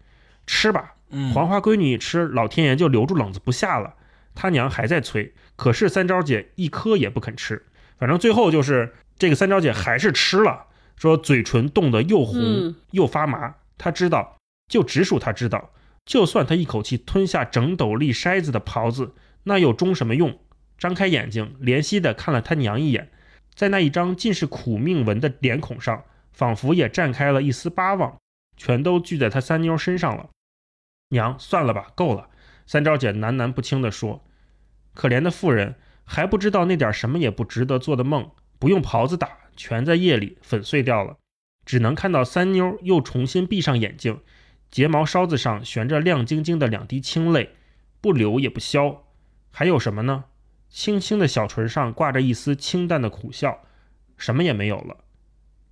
[0.47, 0.95] 吃吧。
[1.33, 3.95] 黄花闺女一吃，老天爷就留住冷子不下了。
[4.33, 7.67] 他娘还在催，可是三招姐一颗也不肯吃。
[7.99, 10.65] 反正最后就是这个三招姐还是吃了，
[10.95, 13.55] 说嘴唇冻得又红又发麻。
[13.77, 15.71] 她知道，就直属她知道，
[16.03, 19.13] 就算她一口气吞下整斗笠筛子的袍子，
[19.43, 20.39] 那又中什么用？
[20.79, 23.11] 张开眼睛，怜惜地看了他娘一眼，
[23.53, 28.17] 在那一张尽是苦命纹的脸孔上，仿佛也绽开了一丝巴望，
[28.57, 30.29] 全都聚在他三妞身上了。
[31.09, 32.29] 娘，算了吧，够了。
[32.65, 34.25] 三招姐喃喃不清地说
[34.95, 41.17] ：“可怜的妇人，还不知道那点什么也不值得做的梦，不用袍子打，全在夜里粉碎掉了。
[41.65, 44.21] 只能看到三妞又重新闭上眼睛，
[44.71, 47.55] 睫毛梢子上悬着亮晶晶的两滴清泪，
[48.01, 49.03] 不流也不消。
[49.51, 50.25] 还有什么呢？
[50.73, 53.61] 轻轻的小唇上挂着一丝清淡的苦笑，
[54.17, 55.05] 什么也没有了。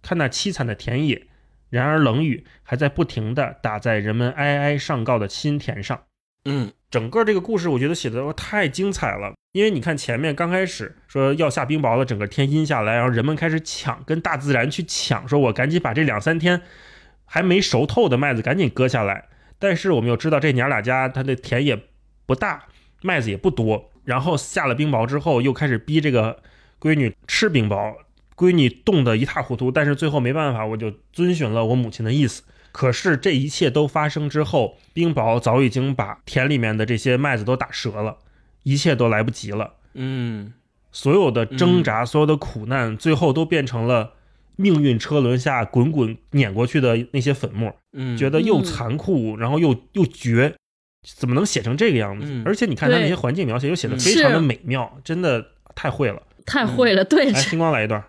[0.01, 1.27] 看那凄惨的田野。”
[1.71, 6.03] 然而冷雨还在不停地打在人们哀哀上告的心田上。
[6.43, 16.61] 嗯，整个这个故事我觉得写的太精彩了，因为你看前面刚开始说要下冰雹了，整个天阴下来，然后人们开始抢，跟大自然去抢，说我赶紧把这两三天
[17.23, 19.29] 还没熟透的麦子赶紧割下来。
[19.57, 21.81] 但是我们又知道这娘俩家他的田也
[22.25, 22.65] 不大，
[23.01, 26.41] 麦子也不多，然后下了冰雹之后，又开始逼这个
[26.79, 27.93] 闺女吃冰雹。
[28.35, 32.41] 闺女冻得一塌糊涂，但是最后没办法，我就遵循了我母亲的意思。
[32.71, 38.17] 可是这一切都发生之后，冰雹早已经把田里面的这些麦子都打折了，
[38.63, 39.73] 一切都来不及了。
[39.93, 40.53] 嗯，
[40.91, 44.13] 所有的挣扎，所有的苦难，最后都变成了
[44.55, 47.75] 命运车轮下滚滚碾过去的那些粉末。
[47.93, 50.55] 嗯，觉得又残酷，然后又又绝，
[51.03, 52.43] 怎么能写成这个样子？
[52.45, 55.43] 而且你看他那些环境描写，又写的非常的美妙，真的
[55.73, 57.03] 太会了，太会了。
[57.03, 58.03] 对，来，星光来一段。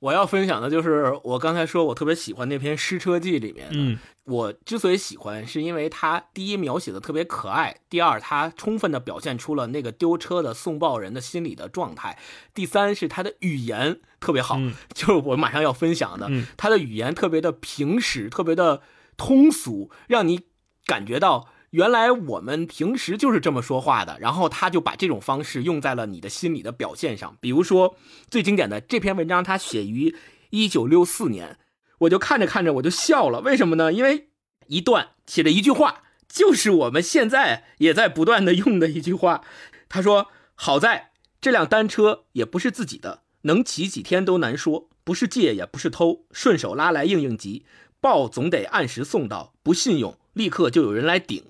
[0.00, 3.68] 我要分享的就是我刚才说，我特别喜欢那篇《失车记》里面。
[3.70, 12.18] 嗯，我之所以喜欢，是因为它第一描写的特别可爱，第二它充分的表现出了那个丢车的送报人的心理的状态，
[12.52, 14.58] 第三是它的语言特别好，
[14.92, 18.82] 就是我马上要分享的，它的语言特别的平实，特别的
[19.16, 20.40] 通俗，让你
[20.86, 21.48] 感觉到。
[21.72, 27.38] 原来我们平时就是这么说话的，然后他就把这种方式用在了你的心理的表现上。
[27.40, 27.96] 比如说
[28.30, 30.14] 最经典的这篇文章，它写于
[30.50, 31.58] 一九六四年，
[32.00, 33.40] 我就看着看着我就笑了。
[33.40, 33.90] 为什么呢？
[33.90, 34.28] 因为
[34.66, 39.42] 一段写着一句话，就是我们现在也在不断的用的一句话。
[39.88, 47.64] 他说：“好在这辆单车也不是自己的，能骑几天都难说，不是借也不是偷，顺手拉来应应急，
[47.98, 51.42] 报总得按时送到，不信用立刻就有人来顶。”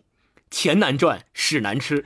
[0.53, 2.05] 钱难赚，屎难吃。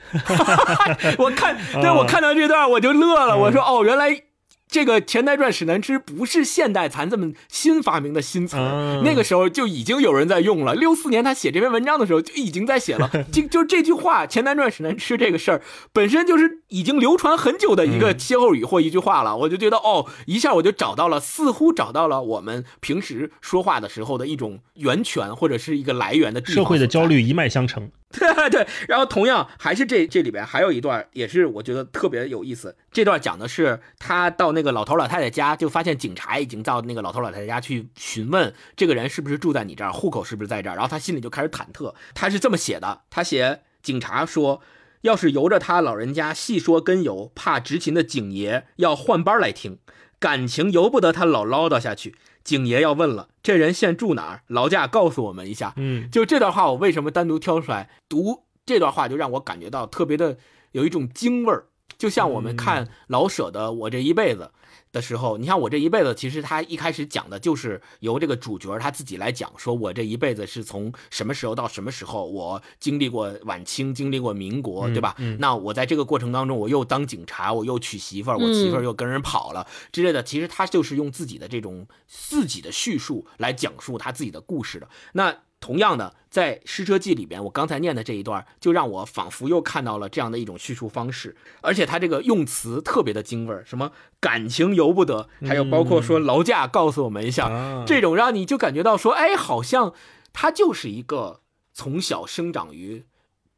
[1.18, 3.36] 我看，对我看到这段我就乐了。
[3.36, 4.22] 我说，哦，原来。
[4.68, 8.57] 这个钱难赚屎难吃不是现代咱这么新发明的新词，
[9.05, 10.74] 那个时候就已经有人在用了。
[10.74, 19.36] 六四年他写这篇文章的时候就已经在写了， 就就这句话“钱难赚屎难吃”这个事儿本身就是已经流传很久的一个歇后语或一句话了。
[19.36, 26.55] 我就觉得哦，一下我就找到了，似乎找到了我们平时说话的时候的一种源泉或者是一个来源的地方。
[26.57, 27.88] 社会的焦虑一脉相承。
[28.18, 32.76] 对 对，然后同样还是这这里边还有一段也是我觉得特别有意思。
[32.90, 40.74] 这段讲的是他到那个老头老太太家，就发现警察已经到那个老头老太太家去询问这个人是不是住在你这儿，户口是不是在这儿。
[40.74, 41.94] 然后他心里就开始忐忑。
[42.14, 44.62] 他是这么写的：他写警察说，
[45.02, 49.78] 要是由着他老人家细说根由，怕执勤的警爷要换班来听，
[50.18, 52.14] 感情由不得他老唠叨下去。
[52.47, 54.42] 景爷要问了，这人现住哪儿？
[54.47, 55.74] 劳驾告诉我们一下。
[55.76, 60.38] 嗯，就这段话，我为什么单独挑出来读这段话，就让我感觉到特别的
[60.70, 61.66] 有一种京味儿，
[61.99, 64.51] 就像我们看老舍的《我这一辈子》。
[64.92, 75.14] 的时候，你看我这一辈子，其实他一开始讲的就是由这个主角他自己来讲，说我这一辈子是从什么时候到什么时候，我经历过晚清，经历过民国，对吧？
[75.38, 80.22] 那我在这个过程当中，我又当警察，我又娶媳妇儿，我媳妇儿又跟人跑了之类的。
[80.22, 84.88] 其实他就是用自己的这种自己的叙述来讲述他自己的故事的。
[85.12, 85.36] 那。
[85.66, 93.90] 同样的，在《诗车记》里边，我刚才念的这一段，就让我仿佛又看到了这样的一种叙述方式，而且他这个用词特别的精味儿，什么
[94.20, 99.92] 感情由不得，还有包括说劳驾告诉我们一下，这种让你就感觉到说，哎，好像
[100.32, 101.40] 他就是一个
[101.72, 103.04] 从小生长于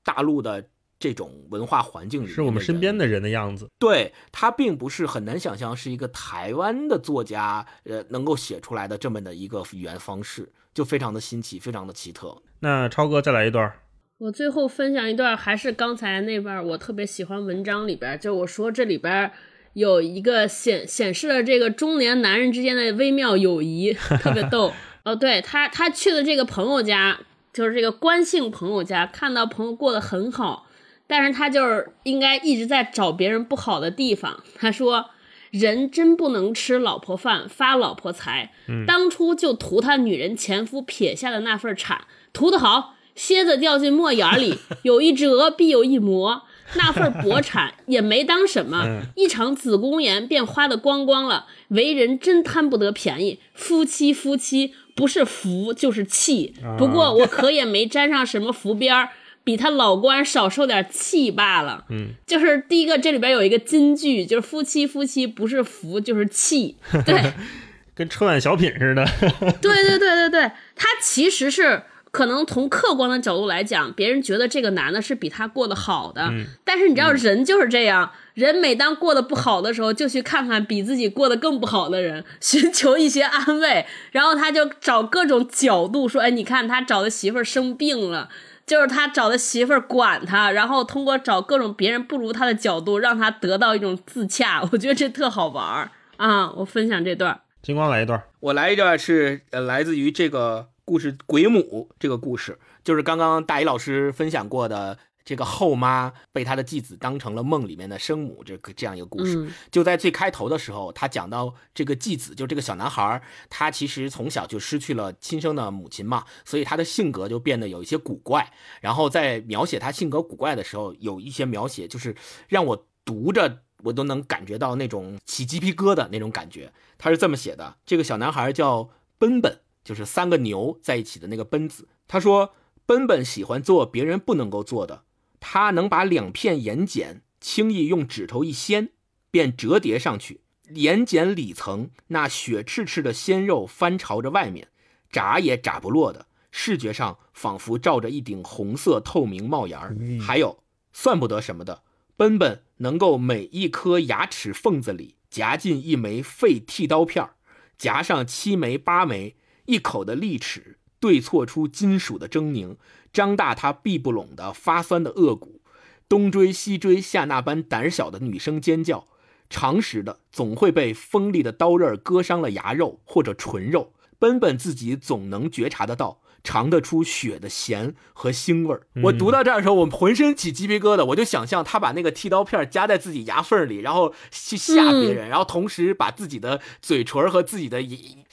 [0.02, 0.64] 大陆的
[0.98, 3.68] 这种文化环境里是我们身边的的人的样子。
[3.78, 12.36] 对他并不是很难想象是一个台湾的作家，呃，能够写出来的这么的一个语言方式，就非常的新奇，非常的奇特。
[12.60, 13.72] 那超哥再来一段，
[14.18, 19.32] 我最后分享一段，还是刚才那段，我特别喜欢文章里边，就我说这里边
[19.72, 24.72] 有一个显显示了这个中年男人之间的微妙友谊， 特别逗。
[25.02, 27.18] 哦，对他，他去的这个朋友家，
[27.52, 30.68] 就是这个关姓朋友家，看到朋友过得很好，
[31.08, 34.44] 但是他就是应该一直在找别人不好的地方。
[34.54, 35.10] 他说。
[35.50, 38.52] 人真不能吃老婆饭，发老婆财。
[38.86, 42.94] 当初就图他女人前夫撇下的那份产，图得好。
[43.14, 46.42] 蝎子掉进墨眼里， 有一折必有一磨。
[46.76, 51.46] 那份薄产 也没当什么，一场子宫炎便花的光光了。
[51.68, 56.54] 为人真贪不得便宜，夫妻夫妻不是福就是气。
[56.78, 59.08] 不过我可也没沾上什么福边儿。
[59.48, 61.86] 比他老官少受点气罢了。
[61.88, 66.76] 嗯，就是第一个，这里边有一个金句，就是夫妻夫妻不是福就是气。
[67.06, 67.32] 对，
[67.96, 69.06] 跟春晚小品似的。
[69.62, 76.30] 对对对对对，他其实是可能从客观的角度来讲，别人觉得这个男的是比他过得好的，
[76.62, 88.28] 但是你知道人就是这样，人每当过得不好的时候，就去看看比自己过得更不好的人，寻求一些安慰，然后他就找各种角度说，哎，你看他找的媳妇儿生病了。
[88.68, 94.62] 就是他找的媳妇儿管他，然后通过找各种别人不如他的角度，让他得到一种自洽。
[94.70, 96.52] 我觉得这特好玩儿啊！
[96.52, 104.98] 我分享这段，金光来一段，我来一段是呃来自于这个故事《鬼母》这个故事，就是刚刚大一老师分享过的。
[105.28, 118.50] 这个后妈被他的继子当成了梦里面的生母，这个这样一个故事，就在最开头的时候，他讲到这个继子，就这个小男孩，他其实从小就失去了亲生的母亲嘛，所以他的性格就变得有一些古怪。
[118.80, 122.16] 然后在描写他性格古怪的时候，有一些描写就是
[122.48, 126.72] 让我读着我都能感觉到那种起鸡皮疙瘩那种感觉。
[126.96, 131.86] 他是这么写的：这个小男孩叫奔奔，就是三个牛在一起的那个奔字。
[132.06, 132.54] 他说，
[132.86, 135.02] 奔奔喜欢做别人不能够做的。
[135.40, 138.90] 他能把两片盐碱轻易用指头一掀，
[139.30, 140.40] 便折叠上去。
[140.74, 144.68] 盐碱里层那血赤赤的鲜肉翻朝着外面，
[145.10, 149.96] 眨也眨不落的，视觉上仿佛罩着一顶红色透明帽檐儿。
[150.20, 150.62] 还有
[150.92, 151.82] 算不得什么的，
[152.16, 157.36] 奔奔能够每一颗牙齿缝子里夹进一枚废剃刀片儿，
[157.78, 162.76] 夹上七枚八枚，一口的利齿对错出金属的狰狞。
[163.12, 165.60] 张大他闭不拢的发酸的颚骨，
[166.08, 169.06] 东追西追下那般胆小的女生尖叫，
[169.50, 176.20] 常识的总会被锋利的刀刃割伤了牙肉或者唇肉，奔奔自己总能觉察得到。
[176.42, 178.82] 尝得出血的咸和腥味儿。
[179.02, 181.04] 我读到这儿的时候，我浑身起鸡皮疙瘩。
[181.04, 187.82] 我就想象他把那个剃刀片夹在自己牙缝里，然后去吓别人，然后同时把自己的嘴唇和自己的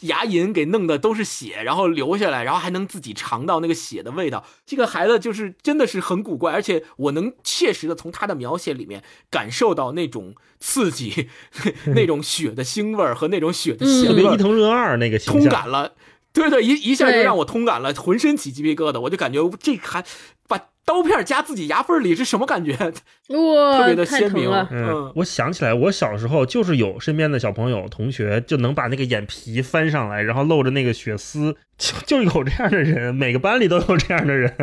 [0.02, 4.46] 牙龈给弄得都是血，然后流下来，然后还能自己尝到那个血的味道。
[4.66, 11.30] 这个孩子就是真的是很古怪，而且我能切实的从他的描写里面感受到那种刺激，
[11.96, 14.34] 那种血的腥味儿和那种血的咸味儿。
[14.34, 15.94] 伊藤润二那个通感了。
[16.36, 19.00] 对对，一一下就让我通感了，浑身起鸡皮疙瘩。
[19.00, 20.04] 我就感觉这还
[20.48, 22.74] 把刀片夹自己牙缝里是什么感觉？
[23.30, 24.52] 哇，特别的鲜明。
[24.70, 34.54] 嗯，我想起来，我小时候就是有身边的小朋友、同学就能把那个眼皮翻上来，然后露着那个血丝，就就有这样的人，每个班里都有这样的人。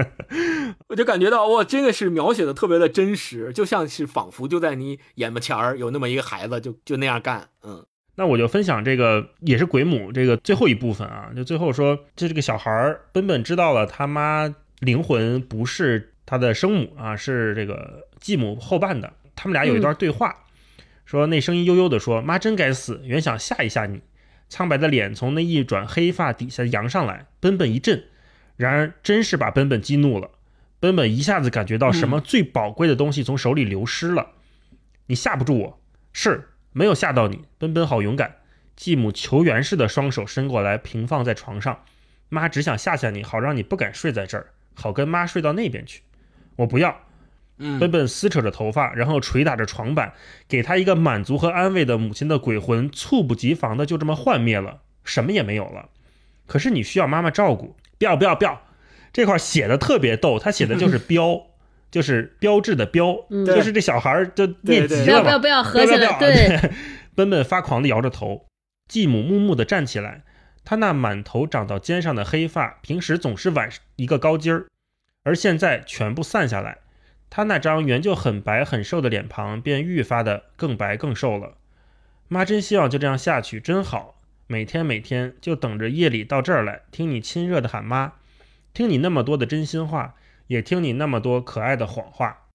[0.89, 7.49] 我就感觉到哇，真的是描写的特别的真实，就像是仿佛就在你眼巴前儿有那么一个孩子，就就那样干。
[7.65, 7.85] 嗯。
[8.15, 19.13] 那我就分享这个也是鬼母这个最后一部分啊，就最后说，就这个小孩儿本本知道了他妈灵魂不是他的生母啊，是这个继母后半的。
[19.35, 20.45] 他们俩有一段对话，
[21.07, 24.03] 说那声音悠悠的说：“妈真该死，原想吓一吓你。”
[24.51, 28.05] 苍白的脸从那一转黑发底下扬上来，本本一震，
[28.57, 30.31] 然而真是把本本激怒了。
[30.79, 34.33] 本本一下子感觉到什么最宝贵的东西从手里流失了。
[35.07, 35.81] 你吓不住我，
[36.13, 36.51] 是。
[36.73, 38.37] 没有吓到你，奔奔好勇敢。
[38.75, 41.85] 继母求援似的双手伸过来，平放在床上。
[42.29, 46.03] 妈只想吓吓你，好让你不敢睡在这儿，好跟妈睡到那边去。
[46.57, 47.01] 我不要。
[47.59, 50.15] 嗯奔奔撕扯着头发，然后捶打着床板，
[50.49, 55.91] 给他一个满足和安慰的母亲的鬼魂，猝不及防的就这么幻灭了，什么也没有了。
[56.47, 57.77] 可是你需要妈妈照顾。
[57.99, 58.63] 不要不要不要，
[59.13, 61.41] 这块写的特别逗，他写的就是 标。
[61.93, 63.15] 就是标志的标，
[63.47, 66.19] 就是这小孩就念急了不要不要合起来。
[66.19, 66.71] 对，
[67.15, 68.47] 奔奔发狂的摇着头。
[68.89, 70.25] 继母木木的站起来，
[70.65, 74.67] 他那满头长到肩上的黑发，平时总是挽一个高尖儿，
[75.23, 76.79] 而现在全部散下来。
[77.31, 81.59] 他那张原就很白很瘦的脸庞便愈发的更白更瘦了。
[82.29, 84.17] 妈真希望就这样下去，真好。
[84.47, 88.13] 每天每天就等着夜里到这儿来，听你亲热的喊妈，
[88.75, 90.15] 听你那么多的真心话，
[90.53, 92.49] 也听你那么多可爱的谎话。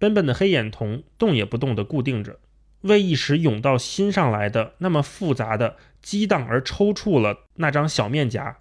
[0.00, 2.40] 笨笨的黑眼瞳动也不动地固定着，
[2.80, 8.58] 为一时涌到心上来的那么复杂的激荡而抽搐了那张小面颊。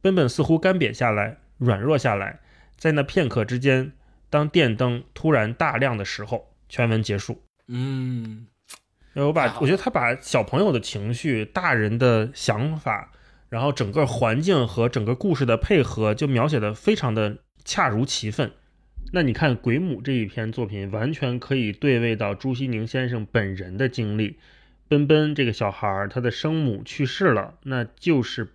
[0.00, 2.40] 笨笨似乎干瘪下来，软弱下来，
[2.76, 3.92] 在那片刻之间，
[4.30, 7.42] 当电灯突然大亮的时候，全文结束。
[7.66, 8.46] 嗯，
[9.14, 13.10] 我把我觉得他把小朋友的情绪、大人的想法，
[13.48, 17.38] 然后整个环境和整个故事的配合，就描写的非常的
[17.68, 18.50] 恰如其分。
[19.12, 24.38] 那你看《鬼母》这一篇作品，完全可以对位到朱西宁先生本人的经历。
[24.88, 28.54] 奔奔这个小孩，他的生母去世了，那就是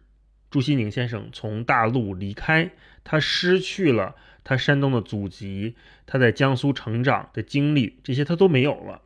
[0.49, 2.71] 朱西宁先生从大陆离开，
[3.03, 5.75] 他失去了他山东的祖籍，
[6.07, 9.03] 他在江苏成长的经历，这些他都没有了。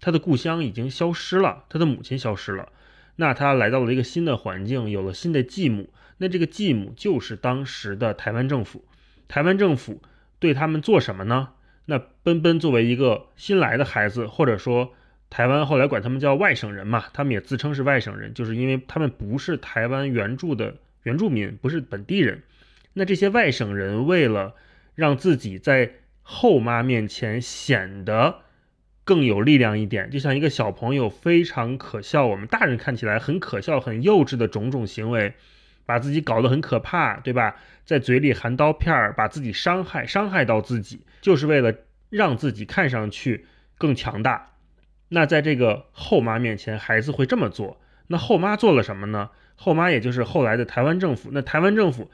[0.00, 2.70] 他的故乡已经消失了，他的母亲消失了，
[3.16, 5.90] 那他来到了一个新的环境，有了新的继母。
[6.18, 8.84] 那这个继母就是当时的台湾政府。
[9.28, 10.02] 台湾政府
[10.38, 11.50] 对他们做什么呢？
[11.84, 14.92] 那奔奔作为一个新来的孩子，或者说
[15.30, 22.42] 台湾后来管他们叫外省人嘛，他们也自称是外省人，就是因为他们不是台湾原住的原住民，不是本地人。
[22.92, 24.54] 那这些外省人为了
[24.94, 28.40] 让自己在后妈面前显得
[29.04, 35.32] 更有力量一点，就像一个小朋友非常可笑，我们大人看起来很可笑、很幼稚的种种行为，
[35.88, 37.56] 把自己搞得很可怕，对吧？
[37.86, 41.74] 在嘴里含刀片儿，把自己伤害，伤害到自己，就是为了
[42.10, 43.46] 让自己看上去
[43.78, 44.50] 更强大。
[45.08, 47.80] 那在这个后妈面前，孩子会这么做。
[48.08, 49.30] 那后妈做了什么呢？
[49.56, 51.30] 后妈也就是后来的台湾政府。
[51.32, 52.10] 那台湾政府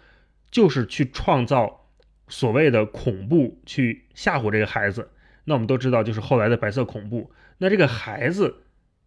[0.53, 1.89] 就是去创造
[2.29, 5.11] 所谓的恐怖，去吓唬这个孩子。
[5.47, 7.33] 那我们都知道，就是后来的白色恐怖。
[7.59, 8.63] 那这个孩子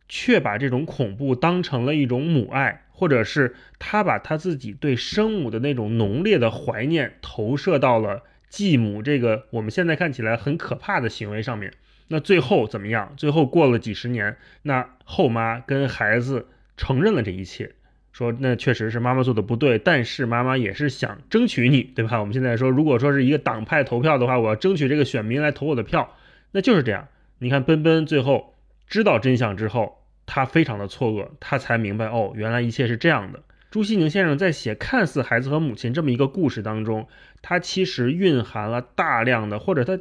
[0.10, 11.72] 却把这种恐怖当成了一种母爱，或者是他把他自己对生母的那种浓烈的怀念投射到了继母这个我们现在看起来很可怕的行为上面。
[12.08, 13.14] 那最后怎么样？
[13.16, 17.76] 最后过了几十年，那后妈跟孩子承认了这一切，
[18.12, 22.20] 说那确实是妈妈做的不对，但是妈妈也是想争取你，对吧？
[22.20, 26.16] 我们现在说，如果说是一个党派投票的话，我要争取这个选民来投我的票，
[26.54, 27.08] 那就是这样。
[27.38, 28.56] 你看奔奔最后
[28.88, 33.42] 知道真相之后，他非常的错愕，他才明白哦，原来一切是这样的。
[33.72, 37.08] 朱西宁先生在写看似孩子和母亲这么一个故事当中，
[37.42, 40.00] 他其实蕴含了大量的，或者他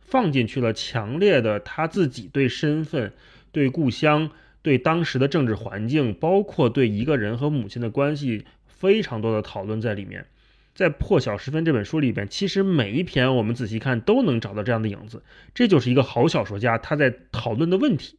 [0.00, 3.12] 放进去了强烈的他自己对身份、
[3.50, 4.30] 对故乡、
[4.62, 10.26] 对当时的政治环境，包括对一个人和母亲的关系，非常多的讨论在里面。
[10.74, 15.22] 在《破晓时分》这本书里边，其实每一篇我们仔细看都能找到这样的影子，
[15.54, 18.18] 这就是一个好小说家他在讨论的问题。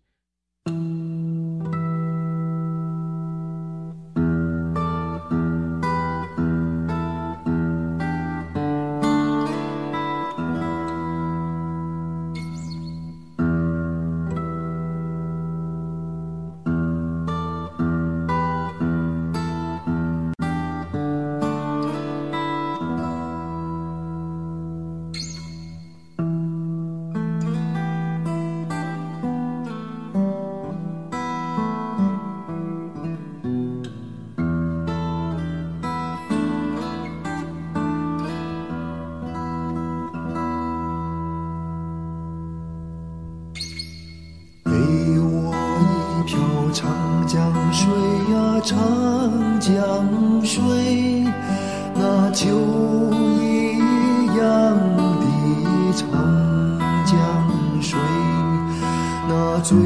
[52.34, 52.50] 秋
[53.14, 53.78] 一
[54.36, 54.42] 样
[54.98, 55.24] 的
[55.94, 56.10] 长
[57.06, 57.14] 江
[57.80, 58.00] 水，
[59.30, 59.78] 那醉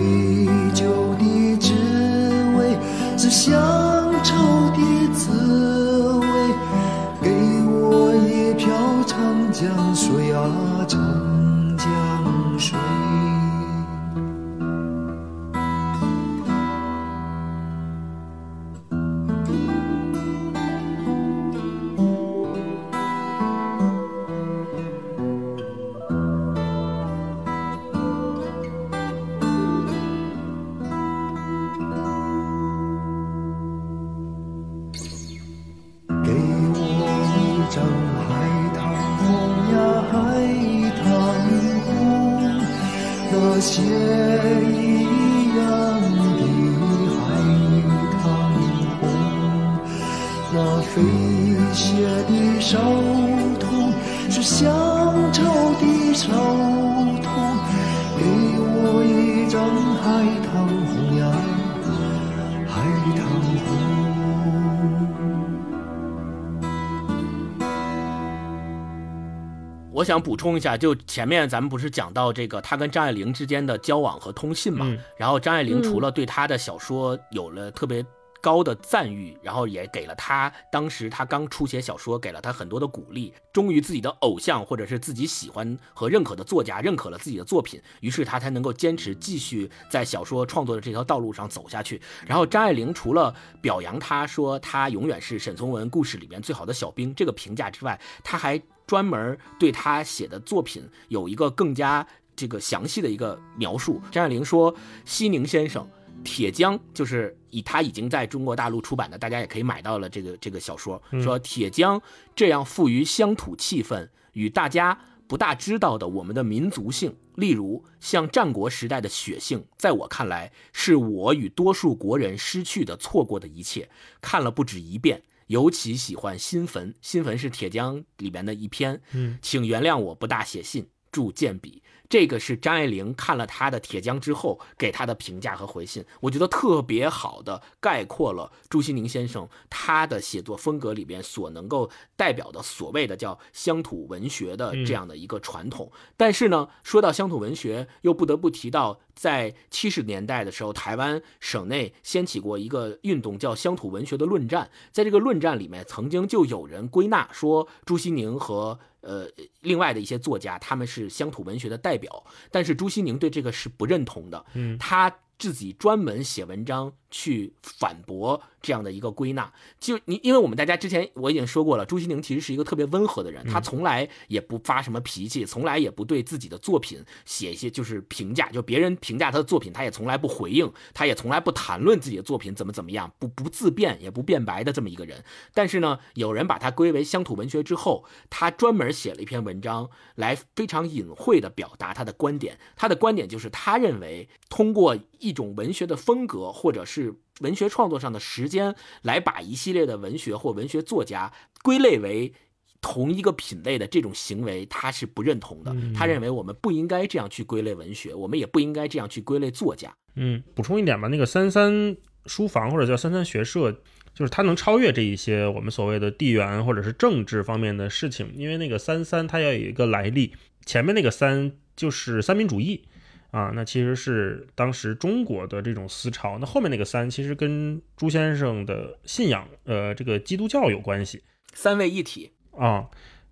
[70.17, 74.83] 想补充一下，就前面咱们不是讲到这个他跟张爱玲之间的交往和通信嘛？
[74.89, 78.03] 嗯然后张爱玲嗯除了对他的小说有了特别
[78.41, 83.33] 高的赞誉，然后也给了他当时他刚初写小说，给了他很多的鼓励。
[83.51, 91.99] 终于自己的偶像或者是自己喜欢和认可的作家认可了自己的作品，于是他才能够坚持继续在小说创作的这条道路上走下去。
[92.27, 102.05] 然后张爱玲除了表扬他说他永远是沈从文故事里面最好的小兵这个评价之外，他还专门对他写的作品有一个更加
[102.35, 103.99] 这个详细的一个描述。
[104.11, 104.73] 张爱玲说，
[105.03, 105.89] 西宁先生。
[106.23, 111.01] 铁江就是以他已经在中国大陆出版的，大家也可以买到了这个这个小说。
[111.21, 112.01] 说铁江
[112.35, 123.89] 这样富于乡土气氛与大家不大知道的我们的民族性，例如像战国时代的血性，在我看来是我与多数国人失去的、错过的一切。
[124.21, 129.01] 看了不止一遍，尤其喜欢《新坟》，《新坟》是铁江里边的一篇。
[129.11, 131.81] 嗯，请原谅我不大写信，祝见笔。
[132.09, 145.91] 这个是张爱玲看了他的《铁匠》之后给他的评价和回信，我觉得特别好的概括了朱西宁先生他的写作风格里边所能够代表的所谓的叫乡土文学的这样的一个传统。
[146.15, 154.69] 但是呢，说到乡土文学，又不得不提到在七十年代的时候，台湾省内掀起过一个运动，叫乡土文学的论战。
[154.91, 159.27] 在这个论战里面，曾经就有人归纳说朱西宁和呃，
[159.61, 164.45] 另外的一些作家，他们是乡土文学的代表，但是朱西宁对这个是不认同的。
[164.53, 169.51] 嗯，他自己专门写文章去反驳这样的一个归纳。
[169.79, 185.23] 就你，因为我们大家之前我已经说过了，朱西宁其实是一个特别温和的人，他从来也不发什么脾气，从来也不对自己的作品写一些就是评价，就别人评价他的作品，他也从来不回应，他也从来不谈论自己的作品怎么怎么样，不不自辩也不辩白的这么一个人。
[185.53, 192.57] 但是呢，有人把他归为乡土文学之后，他专门写了一篇文章来非常隐晦的表达他的观点。
[192.75, 196.96] 他的观点就是，他认为通过一种文学的风格，或者是
[197.39, 201.31] 文学创作上的时间，来把一系列的文学或文学作家
[201.63, 202.33] 归类为。
[202.79, 205.75] 同一个品类的这种行为，他是不认同的。
[205.95, 209.91] 他认为我们不应该这样去归类文学，我们也不应该这样去归类作家。
[210.13, 211.97] 嗯，补充一点吧，那个三三
[212.27, 213.71] 书房或者叫三三学社，
[214.13, 220.31] 就是它能超越这一些我们所谓的地缘或者是政治方面的事情，因为那个三三它要有一个来历，
[220.63, 222.85] 前面那个三就是三民主义
[223.31, 231.23] 啊，那其实是当时中国的这种思潮，那后面那个三其实跟朱先生的信仰，呃，这个基督教有关系
[231.53, 232.87] 三位一体，啊，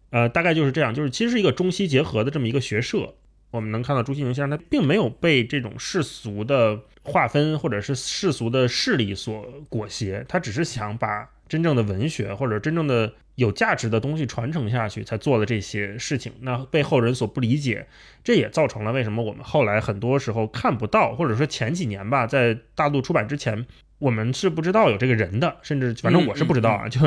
[0.09, 3.15] 呃，大概就是这样，就是其实是一个中西结合的这么一个学社。
[3.51, 16.33] 我们能看到朱西宁先生他并没有被这种世俗的划分或者是世俗的势力所裹挟，他只是想把真正的文学或者真正的有价值的东西传承下去，才做了这些事情。
[16.41, 17.87] 那被后人所不理解，
[18.23, 23.65] 这也造成了为什么我们后来很多时候看不到，或者说前几年吧，在大陆出版之前，
[23.99, 26.99] 我们是不知道有这个人的，甚至反正我是不知道啊，就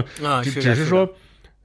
[0.43, 1.09] 只是说，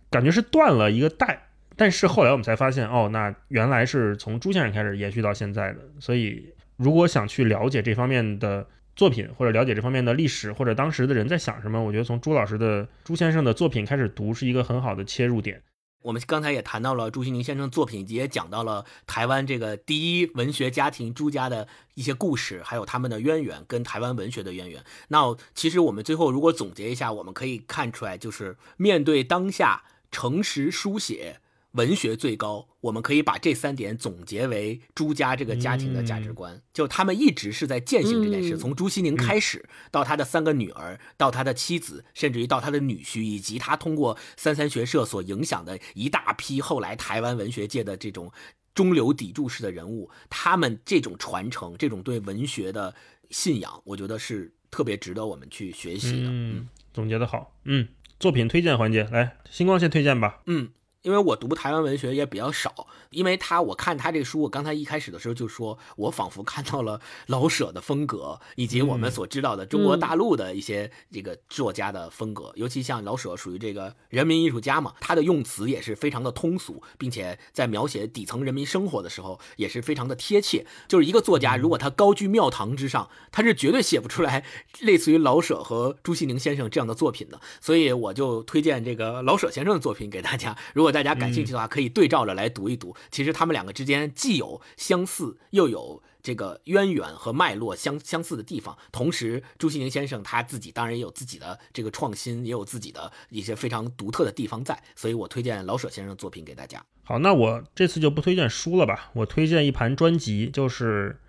[0.09, 1.47] 感觉是断了一个代。
[1.75, 5.79] 但是后来我们才发现，哦，那原来是从朱先生开始延续到现在的。
[5.99, 15.61] 所以，如果想去了解这方面的作品，或者了解这方面的历史，或者当时的人在想什么，我觉得从朱老师的朱先生的作品开始读是一个很好的切入点。
[16.03, 24.83] 我们刚才也谈到了朱西宁先生作品，也讲到了台湾这个第一文学家庭朱家的一些故事，还有他们的渊源跟台湾文学的渊源。
[25.07, 31.39] 那其实我们最后如果总结一下，我们可以看出来，就是面对当下诚实书写。
[31.73, 36.61] 文学最高，我们可以把这三点总结为朱家这个家庭的价值观。
[36.73, 48.31] 就他们一直是在践行这件事，嗯从朱西宁开始，到他的三个女儿，到他的妻子，甚至于到他的女婿，以及他通过三三学社所影响的一大批后来台湾文学界的这种
[48.75, 52.93] 中流砥柱式的人物，他们这种传承，这种对文学的
[53.29, 56.29] 信仰，我觉得是特别值得我们去学习的。
[56.29, 57.55] 嗯，总结的好。
[57.63, 57.87] 嗯，
[58.19, 60.41] 作品推荐环节，来，星光先推荐吧。
[60.45, 60.69] 嗯，
[61.03, 80.65] 因为我读台湾文学也比较少，因为他我看他这个书，我刚才一开始的时候就说，我仿佛看到了老舍的风格，以及我们所知道的中国大陆的一些这个作家的风格，尤其像老舍属于这个人民艺术家嘛，他的用词也是非常的通俗，并且在描写底层人民生活的时候也是非常的贴切。
[80.87, 84.45] 就是一个作家，如果他高居庙堂之上，他是绝对写不出来
[84.79, 87.41] 类似于老舍和朱西宁先生这样的作品的。
[87.59, 92.95] 所以我就推荐这个老舍先生的作品给大家，如果大家感兴趣的话，可以对照着来读一读。
[93.11, 98.77] 其实他们两个之间既有相似，又有这个渊源和脉络相相似的地方。
[98.91, 104.81] 同时，朱西宁先生他自己当然也有自己的这个创新，也有自己的一些非常独特的地方在。
[104.95, 106.81] 所以我推荐老舍先生的作品给大家。
[107.03, 111.19] 好，那我这次就不推荐书了吧，我推荐一盘专辑，就是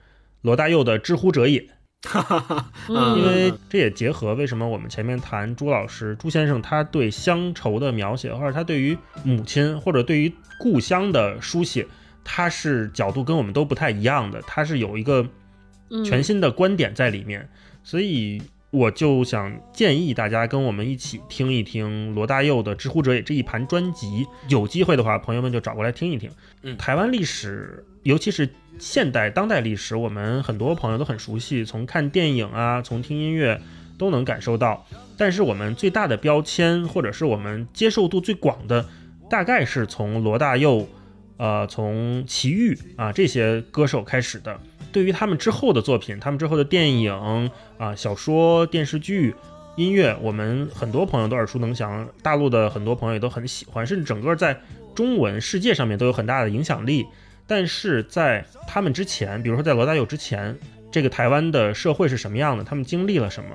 [0.42, 1.60] 罗大佑的《知乎者也》。
[2.04, 2.70] 哈哈哈，
[3.16, 11.86] 因为这也结合为什么我们前面谈朱老师朱先生他对乡愁的描写，或者他对于母亲或者对于故乡的书写，
[12.22, 15.26] 他是角度跟我们都不太一样的，他是有一个
[16.04, 17.48] 全新的观点在里面，
[17.82, 18.40] 所以
[18.74, 26.28] 我就想建议大家跟我们一起听一听罗大佑的《知乎者也》这一盘专辑，有机会的话，朋友们就找过来听一听。
[26.62, 28.48] 嗯，台湾历史，尤其是。
[28.76, 33.62] 现代当代历史，我们很多朋友都很熟悉，从看电影啊，从听音乐
[33.96, 34.84] 都能感受到。
[35.16, 38.84] 但是我们最大的标签，或者是我们接受度最广的，
[39.30, 40.88] 大概是从罗大佑，
[41.36, 44.58] 呃，从齐豫啊这些歌手开始的。
[44.94, 49.34] 对于他们之后的作品，他们之后的电影啊、小说、电视剧、
[49.74, 54.56] 音乐，我们很多朋友都耳熟能详，大陆的很多朋友也都很喜欢，甚至整个在
[54.94, 57.04] 中文世界上面都有很大的影响力。
[57.44, 60.56] 但是在他们之前，比如说在罗大佑之前，
[60.92, 62.62] 这个台湾的社会是什么样的？
[62.62, 63.50] 他们经历了什么？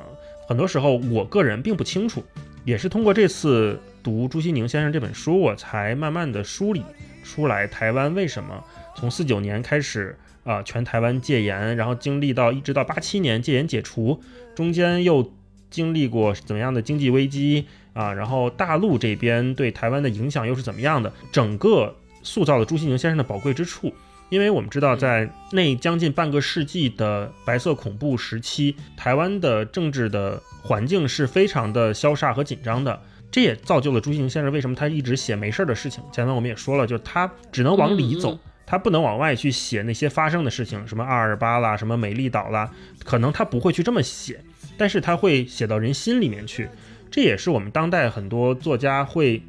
[0.45, 2.21] 很多时候，我个人并不清楚。
[2.65, 6.83] 也是通过这次读朱西宁先生这本书，我才慢慢的梳理
[7.23, 8.61] 出来台湾为什么
[8.93, 10.15] 从四九年开始
[10.49, 14.19] 啊，全台湾戒严，然后经历到一直到八七年戒严解除，
[14.55, 15.31] 中间又
[15.69, 21.13] 经历过怎么样的经济危机啊，然后大陆这边对台湾的影响又是怎么样的？
[21.31, 21.95] 整个。
[22.21, 23.93] 塑造了朱西宁先生的宝贵之处，
[24.27, 33.01] 因为我们知道，在那将近半个世纪的白色恐怖时期，台湾的政治的环境是非常的消煞和紧张的，
[33.31, 36.03] 这也造就了朱西宁先生为什么他一直写没事儿的事情。
[36.11, 38.37] 前面我们也说了，就是他只能往里走，
[38.69, 42.69] 他不能往外去写那些发生的事情，什么阿尔巴啦，什么美丽岛啦，
[43.03, 44.39] 可能他不会去这么写，
[44.77, 46.69] 但是他会写到人心里面去。
[47.09, 49.41] 这也是我们当代很多作家会。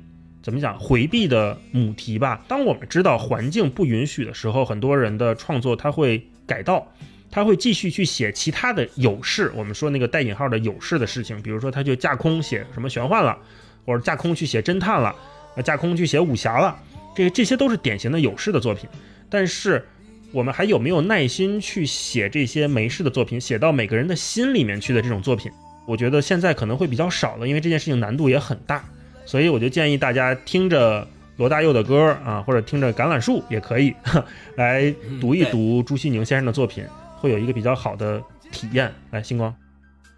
[0.42, 2.42] 怎么讲回避的母题吧？
[2.48, 6.90] 当我们知道环境不允许的时候，很多人的创作他会改道，
[7.30, 9.52] 他会继续去写其他的有事。
[9.54, 13.36] 我们说那个带引号的有事的事情，比如说他就架空写什么玄幻了，
[13.84, 15.14] 或者架空去写侦探了，
[15.62, 16.74] 架空去写武侠了，
[17.14, 18.88] 这这些都是典型的有事的作品。
[19.30, 19.86] 但是
[20.32, 25.50] 我们还有没有耐心去写这些没事的作品，写到每个人的心里面去的这种作品？
[25.86, 28.84] 我觉得现在可能会比较少了，因为这件事情难度也很大。
[29.24, 33.94] 所以我就建议大家听着罗大佑的歌啊，或者听着橄榄树也可以，
[34.56, 36.84] 来读一读朱西宁先生的作品，
[37.16, 38.92] 会有一个比较好的体验。
[39.10, 39.54] 来，星光，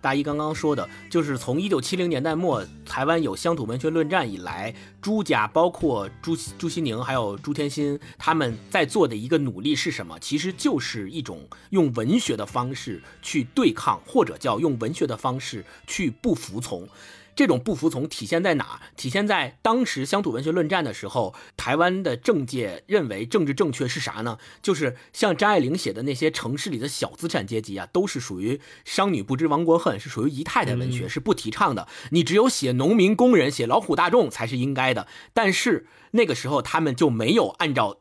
[0.02, 10.18] 大一刚刚说的就是从一九七零年代末台湾有乡土文学论战以来，朱家包括朱朱西宁还有朱天心他们在做的一个努力是什么？
[10.18, 16.88] 其实就是一种用文学的方式去对抗，或者叫用文学的方式去不服从。
[17.34, 18.80] 这种不服从体现在哪？
[18.96, 24.38] 体现在当时乡土文学论战的时候，台湾的政界认为政治正确是啥呢？
[24.60, 31.88] 就是像张爱玲写的那些城市里的小资产阶级啊，都是属于商女不知亡国恨，是属于姨太太文学，是不提倡的。
[32.10, 35.06] 你只有写农民工人、写老虎大众才是应该的。
[35.32, 37.98] 但是那个时候他们就没有按照。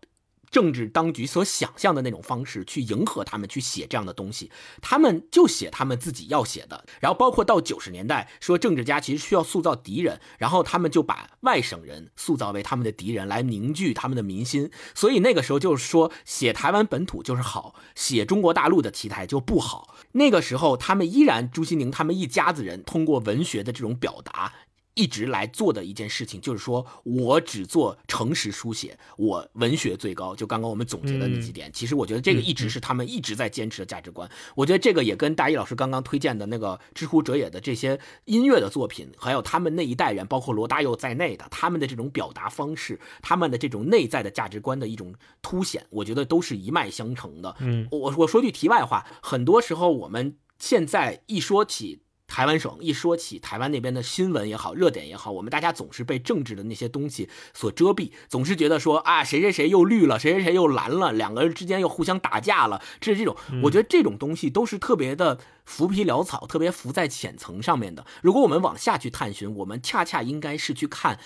[0.52, 4.52] 政治当局所想象的那种方式去迎合他们，去写这样的东西，
[4.82, 6.84] 他们就写他们自己要写的。
[7.00, 14.70] 然后包括到九十年代，说政治家其实需要塑造敌人，然后他们就把外省人塑造为他们的敌人，来凝聚他们的民心。
[14.94, 19.96] 所以那个时候就是说，写台湾本土就是好，写中国大陆的题材就不好。
[20.12, 24.52] 那个时候他们依然朱西宁他们一家子人通过文学的这种表达。
[24.94, 30.36] 一直来做的一件事情，就是说我只做诚实书写，我文学最高。
[30.36, 34.30] 就刚刚我们总结的那几点，其实我觉得这个一直是他们一直在坚持的价值观。
[34.56, 47.56] 我觉得这个也跟大一老师刚刚推荐的那个知乎者也的这些音乐的作品，还有他们那一代人，包括罗大佑在内的他们的这种表达方式，他们的这种内在的价值观的一种凸显，我觉得都是一脉相承的。
[47.60, 52.02] 嗯，我我说句题外话，很多时候我们现在一说起。
[52.32, 68.06] 台湾省一说起台湾那边的新闻也好，热点也好，我们大家总是被政治的那些东西所遮蔽，总是觉得说啊，谁谁谁又绿了，谁谁谁又蓝了，两个人之间又互相打架了，这是这种，我觉得这种东西都是特别的浮皮潦草，特别浮在浅层上面的。
[68.22, 71.20] 如果我们往下去探寻，我们恰恰应该是去看。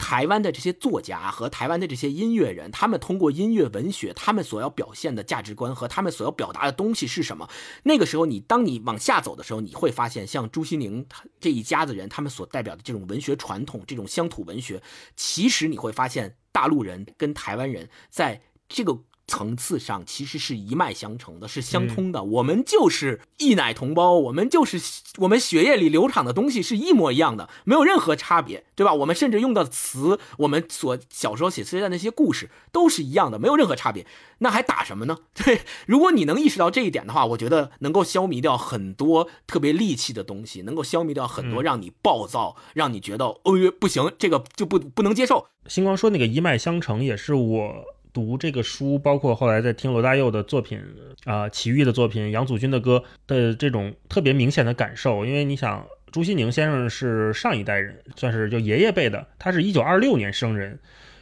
[0.00, 7.48] 台湾的这些作家和台湾的这些音乐人，他们通过音乐文学，他们所要表现的价值观和他们所要表达的东西是什么？
[7.82, 11.06] 那个时候，你当你往下走的时候，你会发现，像朱西宁
[11.38, 14.82] 这一家子人，他们所代表的这种文学传统，这种乡土文学，
[15.14, 19.02] 其实你会发现，大陆人跟台湾人在这个。
[19.30, 22.24] 层次上其实是一脉相承的，是相通的。
[22.24, 24.80] 我们就是一奶同胞，我们就是
[25.18, 28.92] 我们血液里流淌的东西是一模一样的，没有任何差别，对吧？
[28.92, 34.04] 我们甚至用到的词，我们所小时候写词的那些故事都是一样的，没有任何差别。
[34.38, 35.18] 那还打什么呢？
[35.34, 43.40] 对，如果你能意识到这一点的话，我觉得能够消弭掉很多特别戾气的东西，能够消弭掉很多让你暴躁、让你觉得哦
[43.78, 45.46] 不行，这个就不不能接受。
[45.66, 50.82] 星光说那个一脉相承，也是我读这个书，包括后来在听罗大佑的作品
[51.24, 55.24] 啊、齐豫的作品、杨祖君的歌的这种特别明显的感受。
[55.24, 60.78] 因为你想，朱西宁先生是上一代人，算是就爷爷辈的，他是一九二六年生人，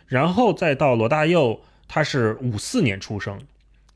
[0.07, 3.39] 然后再到罗大佑，他是五四年出生，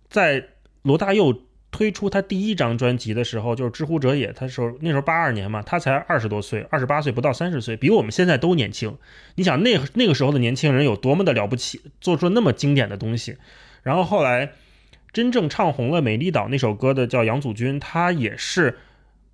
[0.09, 0.45] 在
[0.83, 1.35] 罗大佑
[1.73, 8.97] 推出他第一张专辑的时候，就是《知乎者也》，他时候那时候八二年嘛，他才二十多岁，二十八岁不到三十岁，比我们现在都年轻。
[9.35, 13.39] 你想那那个时候的年轻人有多么的了不起，做出了那么经典的东西。
[13.83, 14.53] 然后后来
[15.13, 18.79] 真正唱红了《美丽岛》那首歌的叫杨祖君，他也是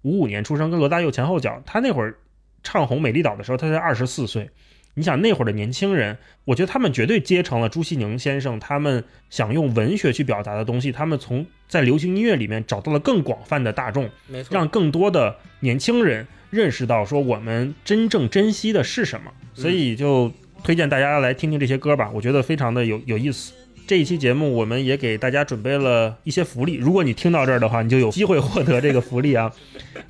[0.02, 1.60] 五五年出生，跟罗大佑前后脚。
[1.66, 2.18] 他那会儿
[2.62, 4.50] 唱红《美丽岛》的时候，他才二十四岁。
[4.98, 10.90] 你想那会儿的年轻人，我觉得他们绝对接成了朱西宁先生他们想用文学去表达的东西。
[10.90, 19.30] 他们从在流行音乐里面找到了更广泛的大众，没错，让更多的年轻人认识到说我们真正珍惜的是什么。
[19.54, 20.32] 所以就
[20.64, 23.52] 推荐大家来听听这些歌吧，我觉得非常的有有意思。
[23.86, 29.50] 这一期节目我们也给大家准备了一些福利，如果你听到这儿的话，你就有机会获得这个福利啊！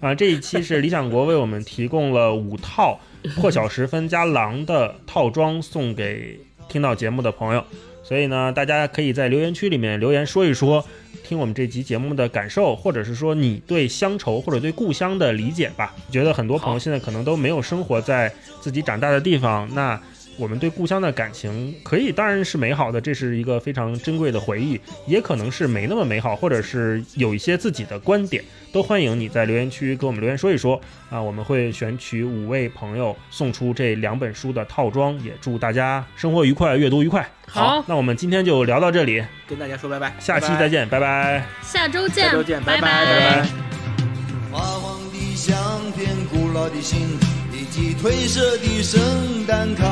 [0.01, 2.98] 啊，这一期是理想国为我们提供了五套
[3.36, 6.39] 破晓时分加狼的套装送给
[6.69, 7.65] 听到节目的朋友，
[8.03, 10.85] 所以呢，大家可以在留言区里面留言说一说
[11.24, 15.95] 听我们这期节目的感受，或者是说你对乡愁或者对故乡的理解吧。
[16.11, 20.01] 觉得很多朋友现在可能都没有生活在自己长大的地方，那。
[20.39, 28.43] 我们对故乡的感情可以当然是美好的，这是一个非常珍贵的回忆，也可能是没那么美好，或者是有一些自己的观点，
[28.73, 30.81] 都欢迎你在留言区给我们留言说一说。
[31.10, 37.28] 啊，我们会选取五位朋友送出这两本书的套装，也祝大家生活愉快，阅读愉快。
[37.47, 37.82] 好。
[37.89, 41.44] 那我们今天就聊到这里，跟大家说拜拜，下期再见，拜拜。
[41.62, 42.81] 下周见，下周见拜拜。
[42.81, 43.48] 拜拜拜。
[44.52, 47.19] 发黄的相片、古老的信
[47.78, 49.84] 以及褪色的圣诞卡，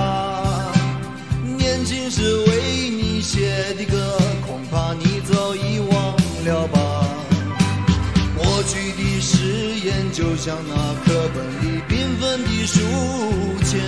[1.56, 6.80] 年轻时为你写的歌，恐怕你早已忘了吧。
[8.36, 12.80] 过去的誓言就像那课本里缤纷的书
[13.64, 13.80] 签，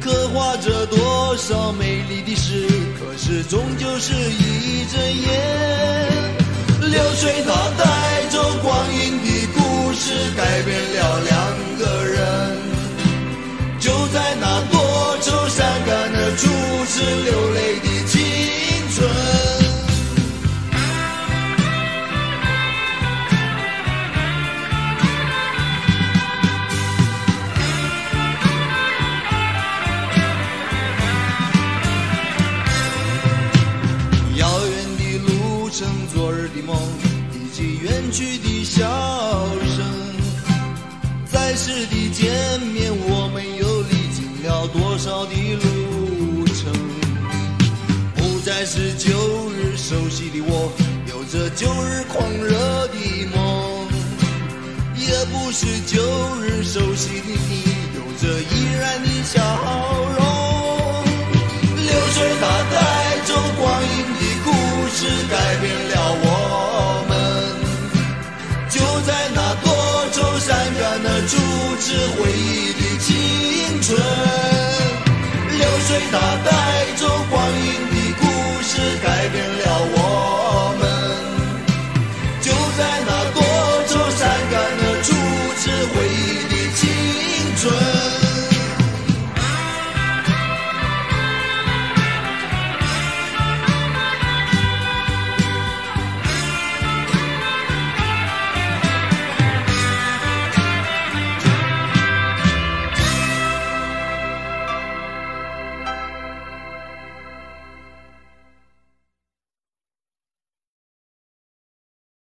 [0.00, 2.66] 刻画着多少美丽的诗，
[2.98, 5.30] 可是终究是一阵烟。
[6.80, 11.63] 流水它带走光阴的故事，改变了两
[15.56, 16.48] 伤感的初
[16.84, 18.20] 次流泪的青
[18.90, 19.53] 春。
[56.74, 57.62] 熟悉的你
[57.94, 59.38] 有着依然的笑
[60.18, 60.18] 容，
[61.76, 62.42] 流水它
[62.74, 62.76] 带
[63.24, 63.30] 走
[63.60, 63.88] 光阴
[64.18, 64.50] 的故
[64.90, 66.26] 事改变了我
[67.08, 67.14] 们，
[68.68, 68.74] 就
[69.06, 69.70] 在那多
[70.10, 71.32] 愁善感的初
[71.78, 72.42] 次回忆
[72.72, 73.06] 的青
[73.80, 73.96] 春，
[75.56, 76.50] 流水它带
[76.96, 78.24] 走光阴的故
[78.64, 79.63] 事改变了。